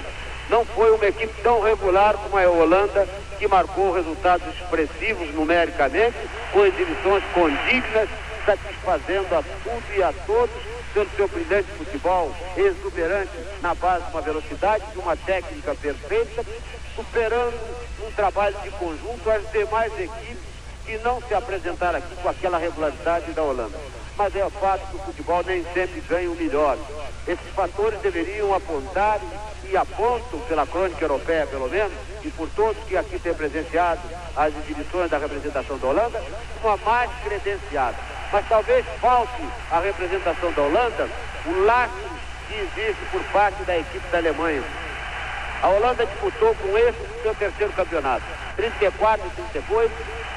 [0.50, 3.08] Não foi uma equipe tão regular como a Holanda,
[3.40, 6.16] que marcou resultados expressivos numericamente,
[6.52, 8.08] com exibições condignas,
[8.46, 10.56] satisfazendo a tudo e a todos
[10.94, 13.32] pelo seu brilhante futebol, exuberante
[13.62, 16.46] na base de uma velocidade, de uma técnica perfeita,
[16.96, 17.54] superando
[18.06, 23.32] um trabalho de conjunto as demais equipes que não se apresentaram aqui com aquela regularidade
[23.34, 23.78] da Holanda.
[24.18, 26.78] Mas é o fato que o futebol nem sempre ganha o melhor.
[27.28, 29.20] Esses fatores deveriam apontar
[29.70, 31.92] e apontam pela crônica europeia, pelo menos,
[32.24, 34.02] e por todos que aqui têm presenciado
[34.36, 36.24] as exibições da representação da Holanda,
[36.64, 37.98] uma mais credenciada.
[38.32, 41.10] Mas talvez falte à representação da Holanda
[41.48, 41.94] o laço
[42.48, 44.85] que existe por parte da equipe da Alemanha.
[45.66, 48.24] A Holanda disputou com esse seu terceiro campeonato.
[48.56, 49.92] 34 e 38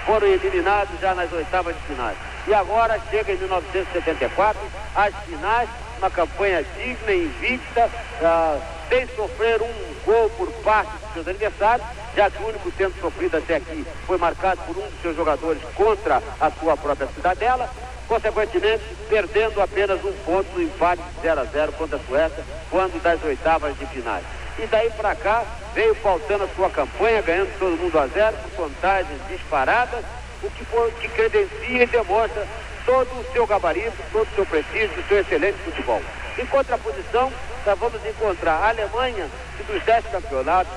[0.07, 2.17] foram eliminados já nas oitavas de finais.
[2.47, 4.59] E agora chega em 1974,
[4.97, 5.69] as finais,
[5.99, 7.91] uma campanha digna, invicta,
[8.23, 12.99] uh, sem sofrer um gol por parte dos seus adversários, já que o único tempo
[12.99, 17.69] sofrido até aqui foi marcado por um dos seus jogadores contra a sua própria cidadela,
[18.09, 23.23] consequentemente perdendo apenas um ponto no empate 0 a 0 contra a Suécia, quando das
[23.23, 24.38] oitavas de finais.
[24.59, 28.65] E daí para cá veio faltando a sua campanha, ganhando todo mundo a zero, com
[28.65, 30.05] vantagens disparadas,
[30.43, 32.45] o que, for, que credencia e demonstra
[32.85, 36.03] todo o seu gabarito, todo o seu prestígio, o seu excelente futebol.
[36.37, 37.33] Em contraposição,
[37.65, 40.73] nós vamos encontrar a Alemanha, que dos dez campeonatos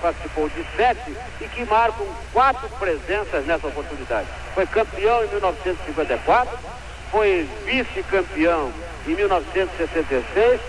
[0.00, 4.28] participou de sete e que marcam quatro presenças nessa oportunidade.
[4.54, 6.58] Foi campeão em 1954,
[7.10, 8.72] foi vice-campeão
[9.06, 10.60] em 1966,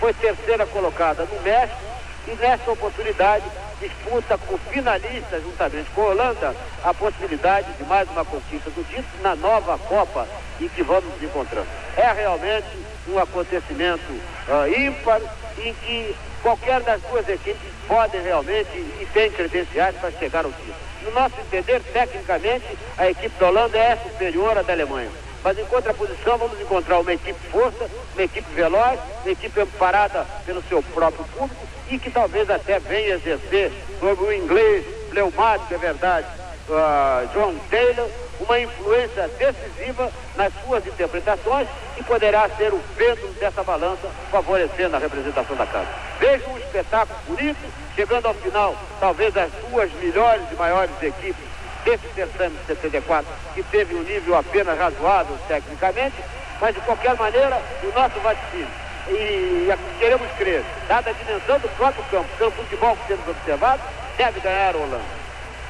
[0.00, 1.83] foi terceira colocada no México
[2.26, 3.44] e nessa oportunidade
[3.80, 9.22] disputa com finalista, juntamente com a Holanda, a possibilidade de mais uma conquista do título
[9.22, 10.26] na nova Copa
[10.60, 11.66] em que vamos nos encontrando.
[11.96, 12.66] É realmente
[13.08, 15.20] um acontecimento uh, ímpar
[15.58, 20.74] em que qualquer das duas equipes podem realmente e tem credenciais para chegar ao título.
[21.02, 25.10] No nosso entender, tecnicamente, a equipe da Holanda é superior à da Alemanha.
[25.42, 30.62] Mas em contraposição vamos encontrar uma equipe força, uma equipe veloz, uma equipe amparada pelo
[30.62, 33.70] seu próprio público e que talvez até venha exercer
[34.00, 36.26] sobre o inglês pneumático, é verdade,
[36.68, 38.08] uh, John Taylor,
[38.40, 44.98] uma influência decisiva nas suas interpretações e poderá ser o pêndulo dessa balança favorecendo a
[44.98, 45.88] representação da casa.
[46.18, 51.44] Vejo um espetáculo bonito, chegando ao final, talvez as duas melhores e maiores equipes
[51.84, 56.16] desse certame de 74, que teve um nível apenas razoável tecnicamente,
[56.60, 62.04] mas de qualquer maneira, o nosso vaticínio e queremos crer, dada a dimensão do próprio
[62.04, 63.82] campo, pelo futebol que temos observado,
[64.16, 65.00] deve ganhar a Holanda.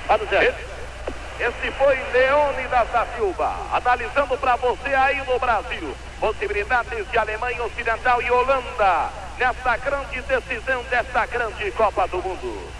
[0.07, 0.55] Vamos ver.
[1.41, 5.95] Esse foi Leônidas da Silva, analisando para você aí no Brasil.
[6.20, 12.70] Possibilidades de Alemanha Ocidental e Holanda nessa grande decisão desta grande Copa do Mundo.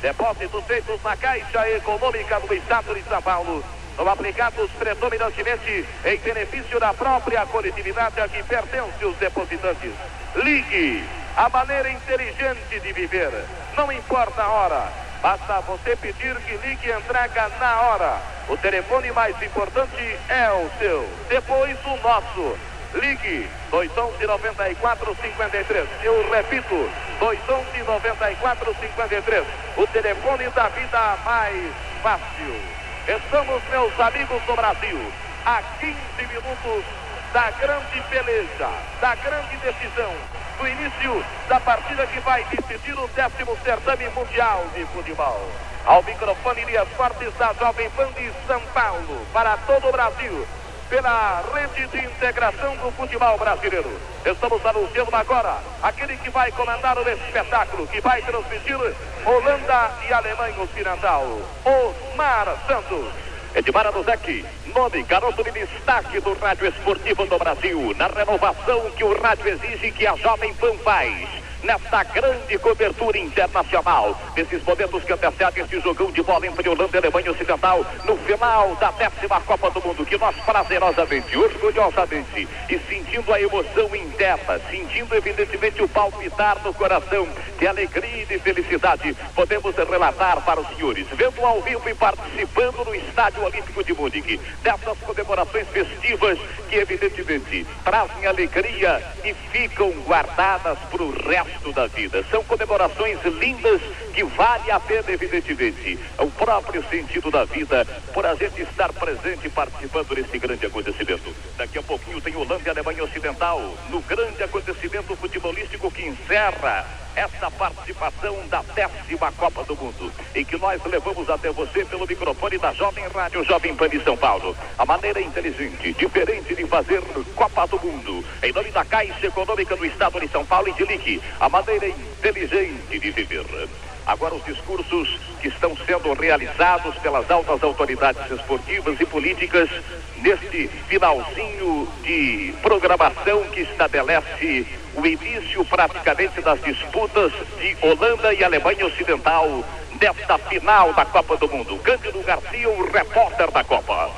[0.00, 3.62] Depósitos feitos na Caixa Econômica do Estado de São Paulo
[4.00, 9.92] são aplicados predominantemente em benefício da própria coletividade a que pertencem os depositantes.
[10.36, 11.04] Ligue
[11.36, 13.30] a maneira inteligente de viver.
[13.76, 14.88] Não importa a hora.
[15.20, 18.22] Basta você pedir que ligue e entrega na hora.
[18.48, 21.06] O telefone mais importante é o seu.
[21.28, 22.58] Depois o nosso.
[22.94, 25.88] Ligue 211 94 53.
[26.02, 29.44] Eu repito, 211 94 53.
[29.76, 32.79] O telefone da vida mais fácil.
[33.08, 35.12] Estamos, meus amigos do Brasil,
[35.46, 36.84] a 15 minutos
[37.32, 38.68] da grande peleja,
[39.00, 40.12] da grande decisão,
[40.58, 45.50] do início da partida que vai decidir o décimo certame mundial de futebol.
[45.86, 50.46] Ao microfone Elias Fortes da Jovem Pan de São Paulo, para todo o Brasil,
[50.90, 53.88] pela rede de integração do futebol brasileiro.
[54.26, 58.76] Estamos anunciando agora aquele que vai comandar o espetáculo, que vai transmitir
[59.24, 61.24] Holanda e Alemanha Ocidental,
[61.64, 63.30] Osmar Santos.
[63.52, 69.20] Edmar Anuzek, nome, garoto de destaque do rádio esportivo do Brasil, na renovação que o
[69.20, 71.28] rádio exige que a Jovem Pan faz
[71.62, 74.18] nesta grande cobertura internacional.
[74.36, 78.74] Nesses momentos que antecedem este jogão de bola entre Holanda e Alemanha Ocidental, no final
[78.76, 85.14] da décima Copa do Mundo, que nós prazerosamente, orgulhosamente e sentindo a emoção interna, sentindo
[85.14, 91.06] evidentemente o palpitar no coração de alegria e de felicidade, podemos relatar para os senhores,
[91.12, 96.38] vendo ao vivo e participando no Estádio Olímpico de Munique, dessas comemorações festivas
[96.68, 102.24] que evidentemente trazem alegria e ficam guardadas para o resto resto da vida.
[102.30, 103.80] São comemorações lindas
[104.14, 109.48] que vale a pena, evidentemente, o próprio sentido da vida por a gente estar presente
[109.48, 111.34] participando desse grande acontecimento.
[111.56, 116.86] Daqui a pouquinho tem Holanda e Alemanha Ocidental no grande acontecimento futebolístico que encerra
[117.16, 122.58] esta participação da décima Copa do Mundo e que nós levamos até você pelo microfone
[122.58, 124.56] da Jovem Rádio Jovem Pan de São Paulo.
[124.78, 127.02] A maneira inteligente, diferente de fazer
[127.34, 130.84] Copa do Mundo, em nome da Caixa Econômica do Estado de São Paulo e de
[130.84, 133.68] Lique, a maneira inteligente de viver.
[134.06, 139.70] Agora os discursos que estão sendo realizados pelas altas autoridades esportivas e políticas
[140.16, 148.86] neste finalzinho de programação que estabelece o início praticamente das disputas de Holanda e Alemanha
[148.86, 149.64] Ocidental
[149.94, 151.78] desta final da Copa do Mundo.
[151.78, 154.10] Cândido Garcia, o repórter da Copa.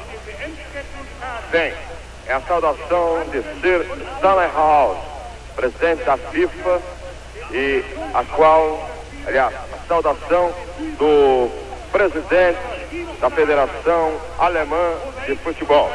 [1.50, 1.72] Bem,
[2.26, 4.98] é a saudação de Sir Stanley House,
[5.54, 6.80] presidente da FIFA,
[7.50, 8.90] e a qual,
[9.26, 10.54] aliás, a saudação
[10.98, 11.50] do
[11.90, 12.58] presidente
[13.20, 14.94] da Federação Alemã
[15.26, 15.90] de Futebol.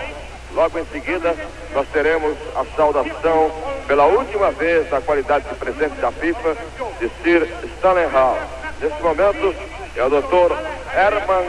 [0.53, 1.35] Logo em seguida,
[1.73, 3.51] nós teremos a saudação
[3.85, 6.55] pela última vez na qualidade de presidente da FIFA
[6.99, 8.37] de Sir Stanley Hall.
[8.79, 9.55] Nesse momento
[9.95, 10.53] é o Dr.
[10.95, 11.45] Hermann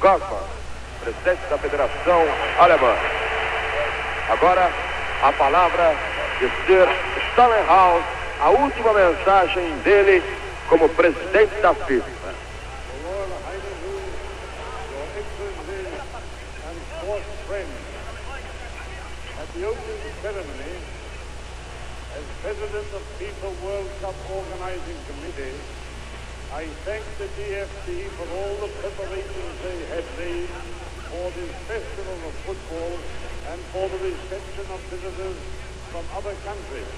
[0.00, 0.40] Goffman,
[1.02, 2.22] presidente da Federação
[2.58, 2.94] Alemã.
[4.30, 4.70] Agora
[5.22, 5.94] a palavra
[6.38, 6.88] de Sir
[7.30, 8.00] Stanley Hall,
[8.40, 10.22] a última mensagem dele
[10.68, 12.15] como presidente da FIFA.
[22.46, 25.58] President of FIFA World Cup Organizing Committee,
[26.54, 30.46] I thank the DFC for all the preparations they have made
[31.10, 32.92] for this festival of football
[33.50, 35.38] and for the reception of visitors
[35.90, 36.94] from other countries.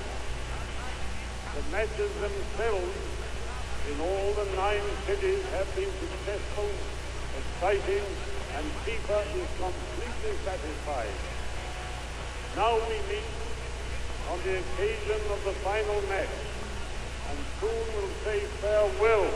[1.57, 2.99] The matches themselves
[3.89, 6.69] in all the nine cities have been successful,
[7.41, 8.05] exciting,
[8.53, 11.38] and FIFA is completely satisfied.
[12.59, 13.23] Now we meet
[14.35, 16.39] on the occasion of the final match
[17.31, 19.31] and soon will say farewell.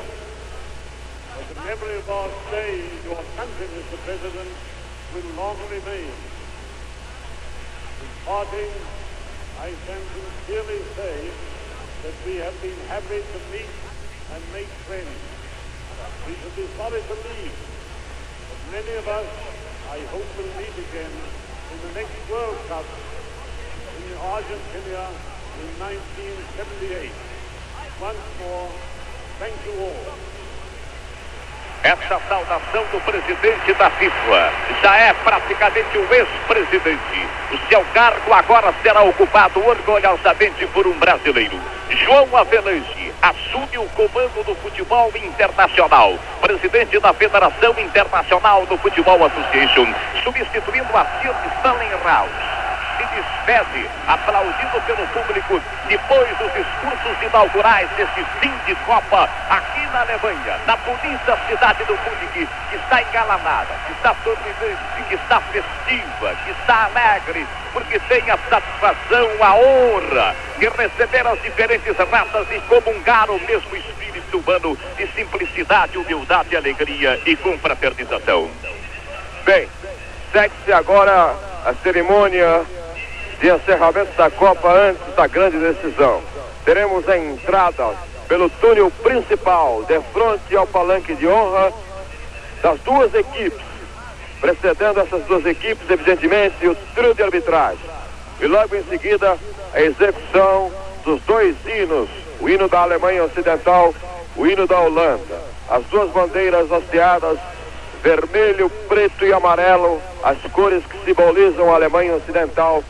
[1.31, 3.95] But the memory of our stay in your country, Mr.
[4.03, 4.51] President,
[5.15, 6.11] will long remain.
[8.03, 8.75] In parting,
[9.63, 11.31] I can sincerely say
[12.03, 13.71] that we have been happy to meet
[14.35, 15.23] and make friends.
[16.27, 17.59] We should be sorry to leave,
[18.51, 19.31] but many of us,
[19.95, 21.15] I hope, will meet again
[21.71, 23.12] in the next World Cup
[24.03, 25.07] in Argentina
[25.63, 27.13] in 1978.
[28.01, 28.71] Once more,
[29.39, 30.33] thank you all.
[31.85, 37.29] Essa saudação do presidente da FIFA já é praticamente o ex-presidente.
[37.51, 41.59] O seu cargo agora será ocupado orgulhosamente por um brasileiro.
[41.91, 49.93] João Avelange assume o comando do futebol internacional, presidente da Federação Internacional do Futebol Association,
[50.23, 52.62] substituindo a Sir Stanley Rouse
[52.97, 60.01] se despede, aplaudido pelo público, depois dos discursos inaugurais desse fim de Copa aqui na
[60.01, 66.35] Alemanha, na bonita cidade do Munique, que está engalanada, que está sorridente, que está festiva,
[66.45, 72.61] que está alegre, porque tem a satisfação, a honra de receber as diferentes raças e
[72.61, 78.51] comungar o mesmo espírito humano de simplicidade, humildade, alegria e confraternização.
[79.45, 79.69] Bem,
[80.33, 81.35] segue-se agora
[81.67, 82.65] a cerimônia
[83.43, 86.23] de encerramento da Copa antes da grande decisão.
[86.65, 87.89] Teremos a entrada
[88.29, 91.73] pelo túnel principal, de frente ao palanque de honra
[92.63, 93.61] das duas equipes,
[94.41, 97.85] precedendo essas duas equipes, evidentemente, o trio de arbitragem.
[98.41, 99.37] E logo em seguida,
[99.75, 100.71] a execução
[101.05, 102.09] dos dois hinos,
[102.41, 103.93] o hino da Alemanha Ocidental,
[104.37, 105.53] o hino da Holanda.
[105.69, 107.39] As duas bandeiras hasteadas
[108.03, 112.83] vermelho, preto e amarelo, as cores que simbolizam a Alemanha Ocidental,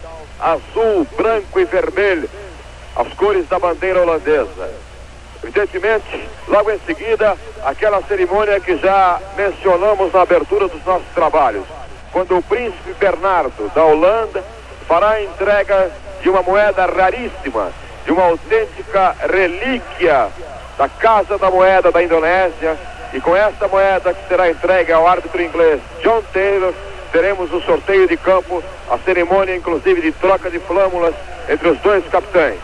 [0.43, 2.29] azul, branco e vermelho,
[2.97, 4.71] as cores da bandeira holandesa.
[5.43, 11.65] Evidentemente, logo em seguida, aquela cerimônia que já mencionamos na abertura dos nossos trabalhos,
[12.13, 14.45] quando o príncipe Bernardo da Holanda
[14.87, 15.91] fará a entrega
[16.21, 17.73] de uma moeda raríssima,
[18.05, 20.29] de uma autêntica relíquia
[20.77, 22.77] da Casa da Moeda da Indonésia,
[23.13, 26.73] e com esta moeda que será entregue ao árbitro inglês John Taylor,
[27.13, 31.15] teremos o sorteio de campo, a cerimônia inclusive de troca de flâmulas
[31.49, 32.59] entre os dois capitães.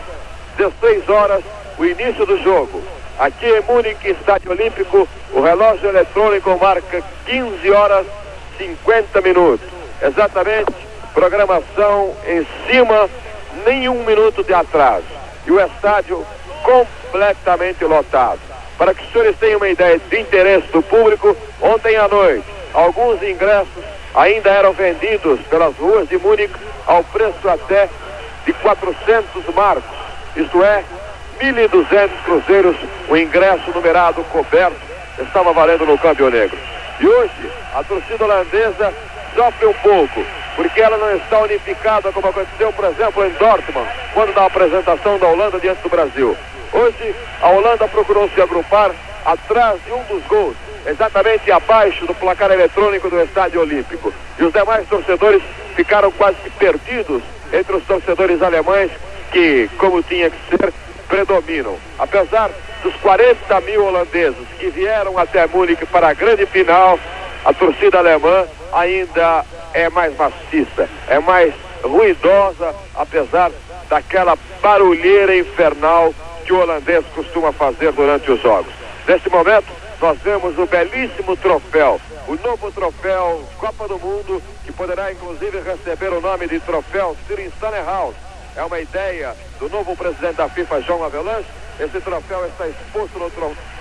[0.57, 1.43] 16 horas,
[1.77, 2.81] o início do jogo.
[3.19, 8.05] Aqui em Munique, Estádio Olímpico, o relógio eletrônico marca 15 horas
[8.57, 9.67] 50 minutos.
[10.01, 10.73] Exatamente,
[11.13, 13.09] programação em cima,
[13.65, 15.05] nenhum minuto de atraso.
[15.45, 16.25] E o estádio
[16.63, 18.39] completamente lotado.
[18.77, 23.21] Para que os senhores tenham uma ideia de interesse do público, ontem à noite, alguns
[23.21, 23.83] ingressos
[24.15, 26.55] ainda eram vendidos pelas ruas de Munique
[26.87, 27.89] ao preço até
[28.45, 29.83] de 400 marcos,
[30.35, 30.83] isto é,
[31.39, 32.75] 1.200 cruzeiros,
[33.07, 34.79] o ingresso numerado coberto
[35.19, 36.57] estava valendo no Câmbio Negro.
[36.99, 38.93] E hoje, a torcida holandesa
[39.35, 44.33] sofre um pouco, porque ela não está unificada como aconteceu, por exemplo, em Dortmund, quando
[44.33, 46.35] da apresentação da Holanda diante do Brasil.
[46.73, 48.91] Hoje, a Holanda procurou se agrupar
[49.25, 50.55] atrás de um dos gols,
[50.85, 54.13] exatamente abaixo do placar eletrônico do Estádio Olímpico.
[54.37, 55.41] E os demais torcedores
[55.75, 57.21] ficaram quase que perdidos
[57.51, 58.91] entre os torcedores alemães,
[59.31, 60.73] que, como tinha que ser,
[61.07, 61.75] predominam.
[61.97, 62.49] Apesar
[62.83, 66.99] dos 40 mil holandeses que vieram até Munique para a grande final,
[67.43, 71.53] a torcida alemã ainda é mais maciça, é mais
[71.83, 73.51] ruidosa, apesar
[73.89, 76.13] daquela barulheira infernal
[76.45, 78.73] que o holandês costuma fazer durante os jogos.
[79.07, 79.67] Neste momento,
[80.01, 86.13] nós vemos o belíssimo troféu, o novo troféu Copa do Mundo, que poderá inclusive receber
[86.13, 87.51] o nome de troféu Sir
[87.85, 88.15] House.
[88.55, 91.49] É uma ideia do novo presidente da FIFA, João Avelanche.
[91.79, 93.29] Esse troféu está exposto no,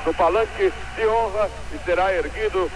[0.07, 2.71] no palanque de honra e será erguido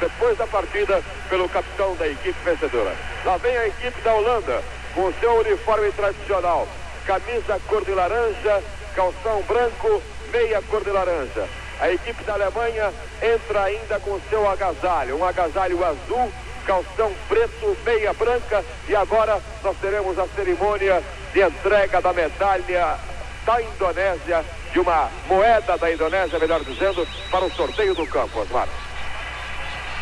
[0.00, 2.94] depois da partida pelo capitão da equipe vencedora.
[3.24, 4.62] Lá vem a equipe da Holanda
[4.94, 6.66] com seu uniforme tradicional,
[7.06, 8.62] camisa cor de laranja,
[8.94, 11.48] calção branco, meia cor de laranja.
[11.80, 16.32] A equipe da Alemanha entra ainda com seu agasalho, um agasalho azul,
[16.66, 21.02] calção preto, meia branca e agora nós teremos a cerimônia
[21.32, 22.98] de entrega da medalha
[23.46, 28.68] da Indonésia, de uma moeda da Indonésia, melhor dizendo, para o sorteio do campo, Osmar.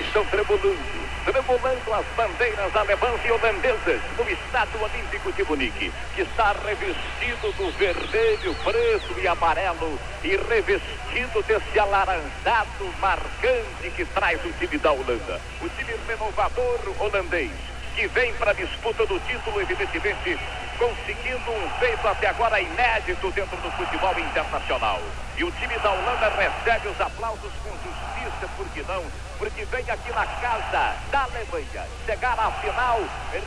[0.00, 6.54] Estão tremulando tremulando as bandeiras alemãs e holandesas no Estádio Olímpico de Munique, que está
[6.64, 14.78] revestido do vermelho, preto e amarelo e revestido desse alaranjado marcante que traz o time
[14.78, 15.40] da Holanda.
[15.60, 17.50] O time renovador holandês,
[17.96, 20.38] que vem para a disputa do título, evidentemente,
[20.78, 25.02] conseguindo um feito até agora inédito dentro do futebol internacional.
[25.36, 29.25] E o time da Holanda recebe os aplausos com justiça, por que não?
[29.38, 33.00] Porque vem aqui na casa da Alemanha chegar à final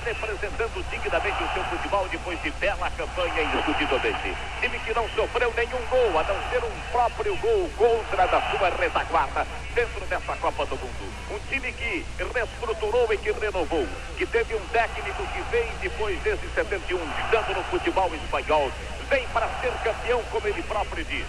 [0.06, 4.36] representando dignamente o seu futebol depois de bela campanha indiscutivelmente.
[4.62, 8.70] Time que não sofreu nenhum gol, a não ser um próprio gol contra da sua
[8.70, 11.14] retaguarda dentro dessa Copa do Mundo.
[11.32, 13.88] Um time que reestruturou e que renovou,
[14.18, 17.00] que teve um técnico que vem depois desse 71,
[17.32, 18.72] dando no futebol espanhol,
[19.10, 21.26] vem para ser campeão, como ele próprio diz.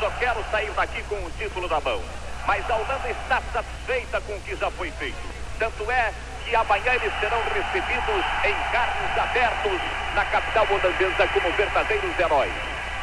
[0.00, 2.02] Só quero sair daqui com o título na mão
[2.46, 5.16] mas a Holanda está satisfeita com o que já foi feito.
[5.58, 6.12] Tanto é
[6.44, 9.80] que amanhã eles serão recebidos em carros abertos
[10.14, 12.52] na capital holandesa como verdadeiros heróis.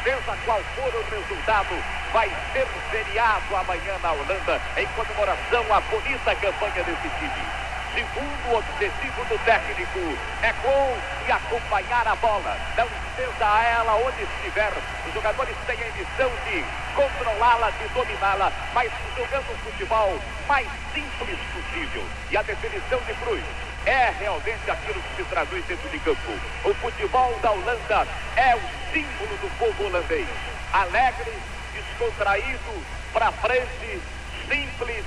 [0.04, 1.76] Seja qual for o resultado,
[2.12, 7.71] vai ser feriado amanhã na Holanda em comemoração à bonita campanha desse time.
[7.94, 9.98] Segundo objetivo do técnico
[10.42, 10.96] é gol
[11.28, 12.56] e acompanhar a bola.
[12.74, 14.72] Não esteja a ela onde estiver.
[15.06, 16.64] Os jogadores têm a missão de
[16.94, 22.04] controlá-la, de dominá-la, mas jogando o futebol mais simples possível.
[22.30, 23.44] E a definição de Cruz
[23.84, 26.32] é realmente aquilo que se traduz dentro de campo.
[26.64, 28.06] O futebol da Holanda
[28.36, 28.60] é o
[28.92, 30.28] símbolo do povo holandês.
[30.72, 31.32] Alegre,
[31.74, 34.00] descontraído, para frente,
[34.48, 35.04] simples,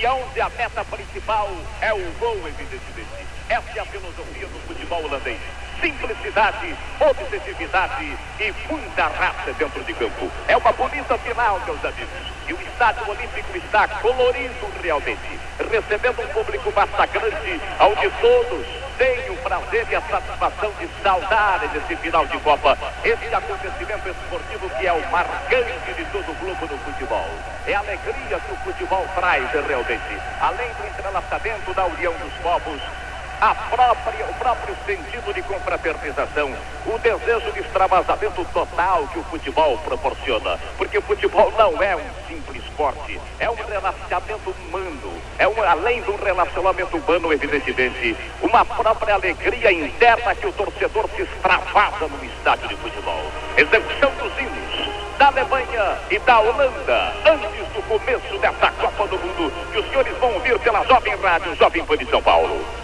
[0.00, 1.48] e onde a meta principal
[1.80, 3.26] é o gol, evidentemente.
[3.48, 5.38] Essa é a filosofia do futebol holandês.
[5.80, 10.30] Simplicidade, objetividade e muita raça dentro de campo.
[10.48, 12.08] É uma bonita final, meus amigos.
[12.48, 15.38] E o Estádio Olímpico está colorido realmente,
[15.70, 21.96] recebendo um público massacrante, onde todos tenho o prazer e a satisfação de saudar nesse
[21.96, 26.78] final de Copa esse acontecimento esportivo que é o marcante de todo o globo do
[26.78, 27.28] futebol.
[27.66, 30.20] É a alegria que o futebol traz realmente.
[30.40, 32.80] Além do entrelaçamento da união dos povos,
[33.40, 36.52] a própria, o próprio sentido de confraternização,
[36.86, 40.58] o desejo de extravasamento total que o futebol proporciona.
[40.76, 46.02] Porque o futebol não é um simples esporte, é um relacionamento humano, é um, além
[46.08, 52.68] um relacionamento humano, evidentemente, uma própria alegria interna que o torcedor se extravasa no estádio
[52.68, 53.22] de futebol.
[53.56, 54.64] Execução dos hinos
[55.18, 60.16] da Alemanha e da Holanda, antes do começo dessa Copa do Mundo, que os senhores
[60.18, 62.74] vão ouvir pela Jovem Rádio Jovem Pan de São Paulo.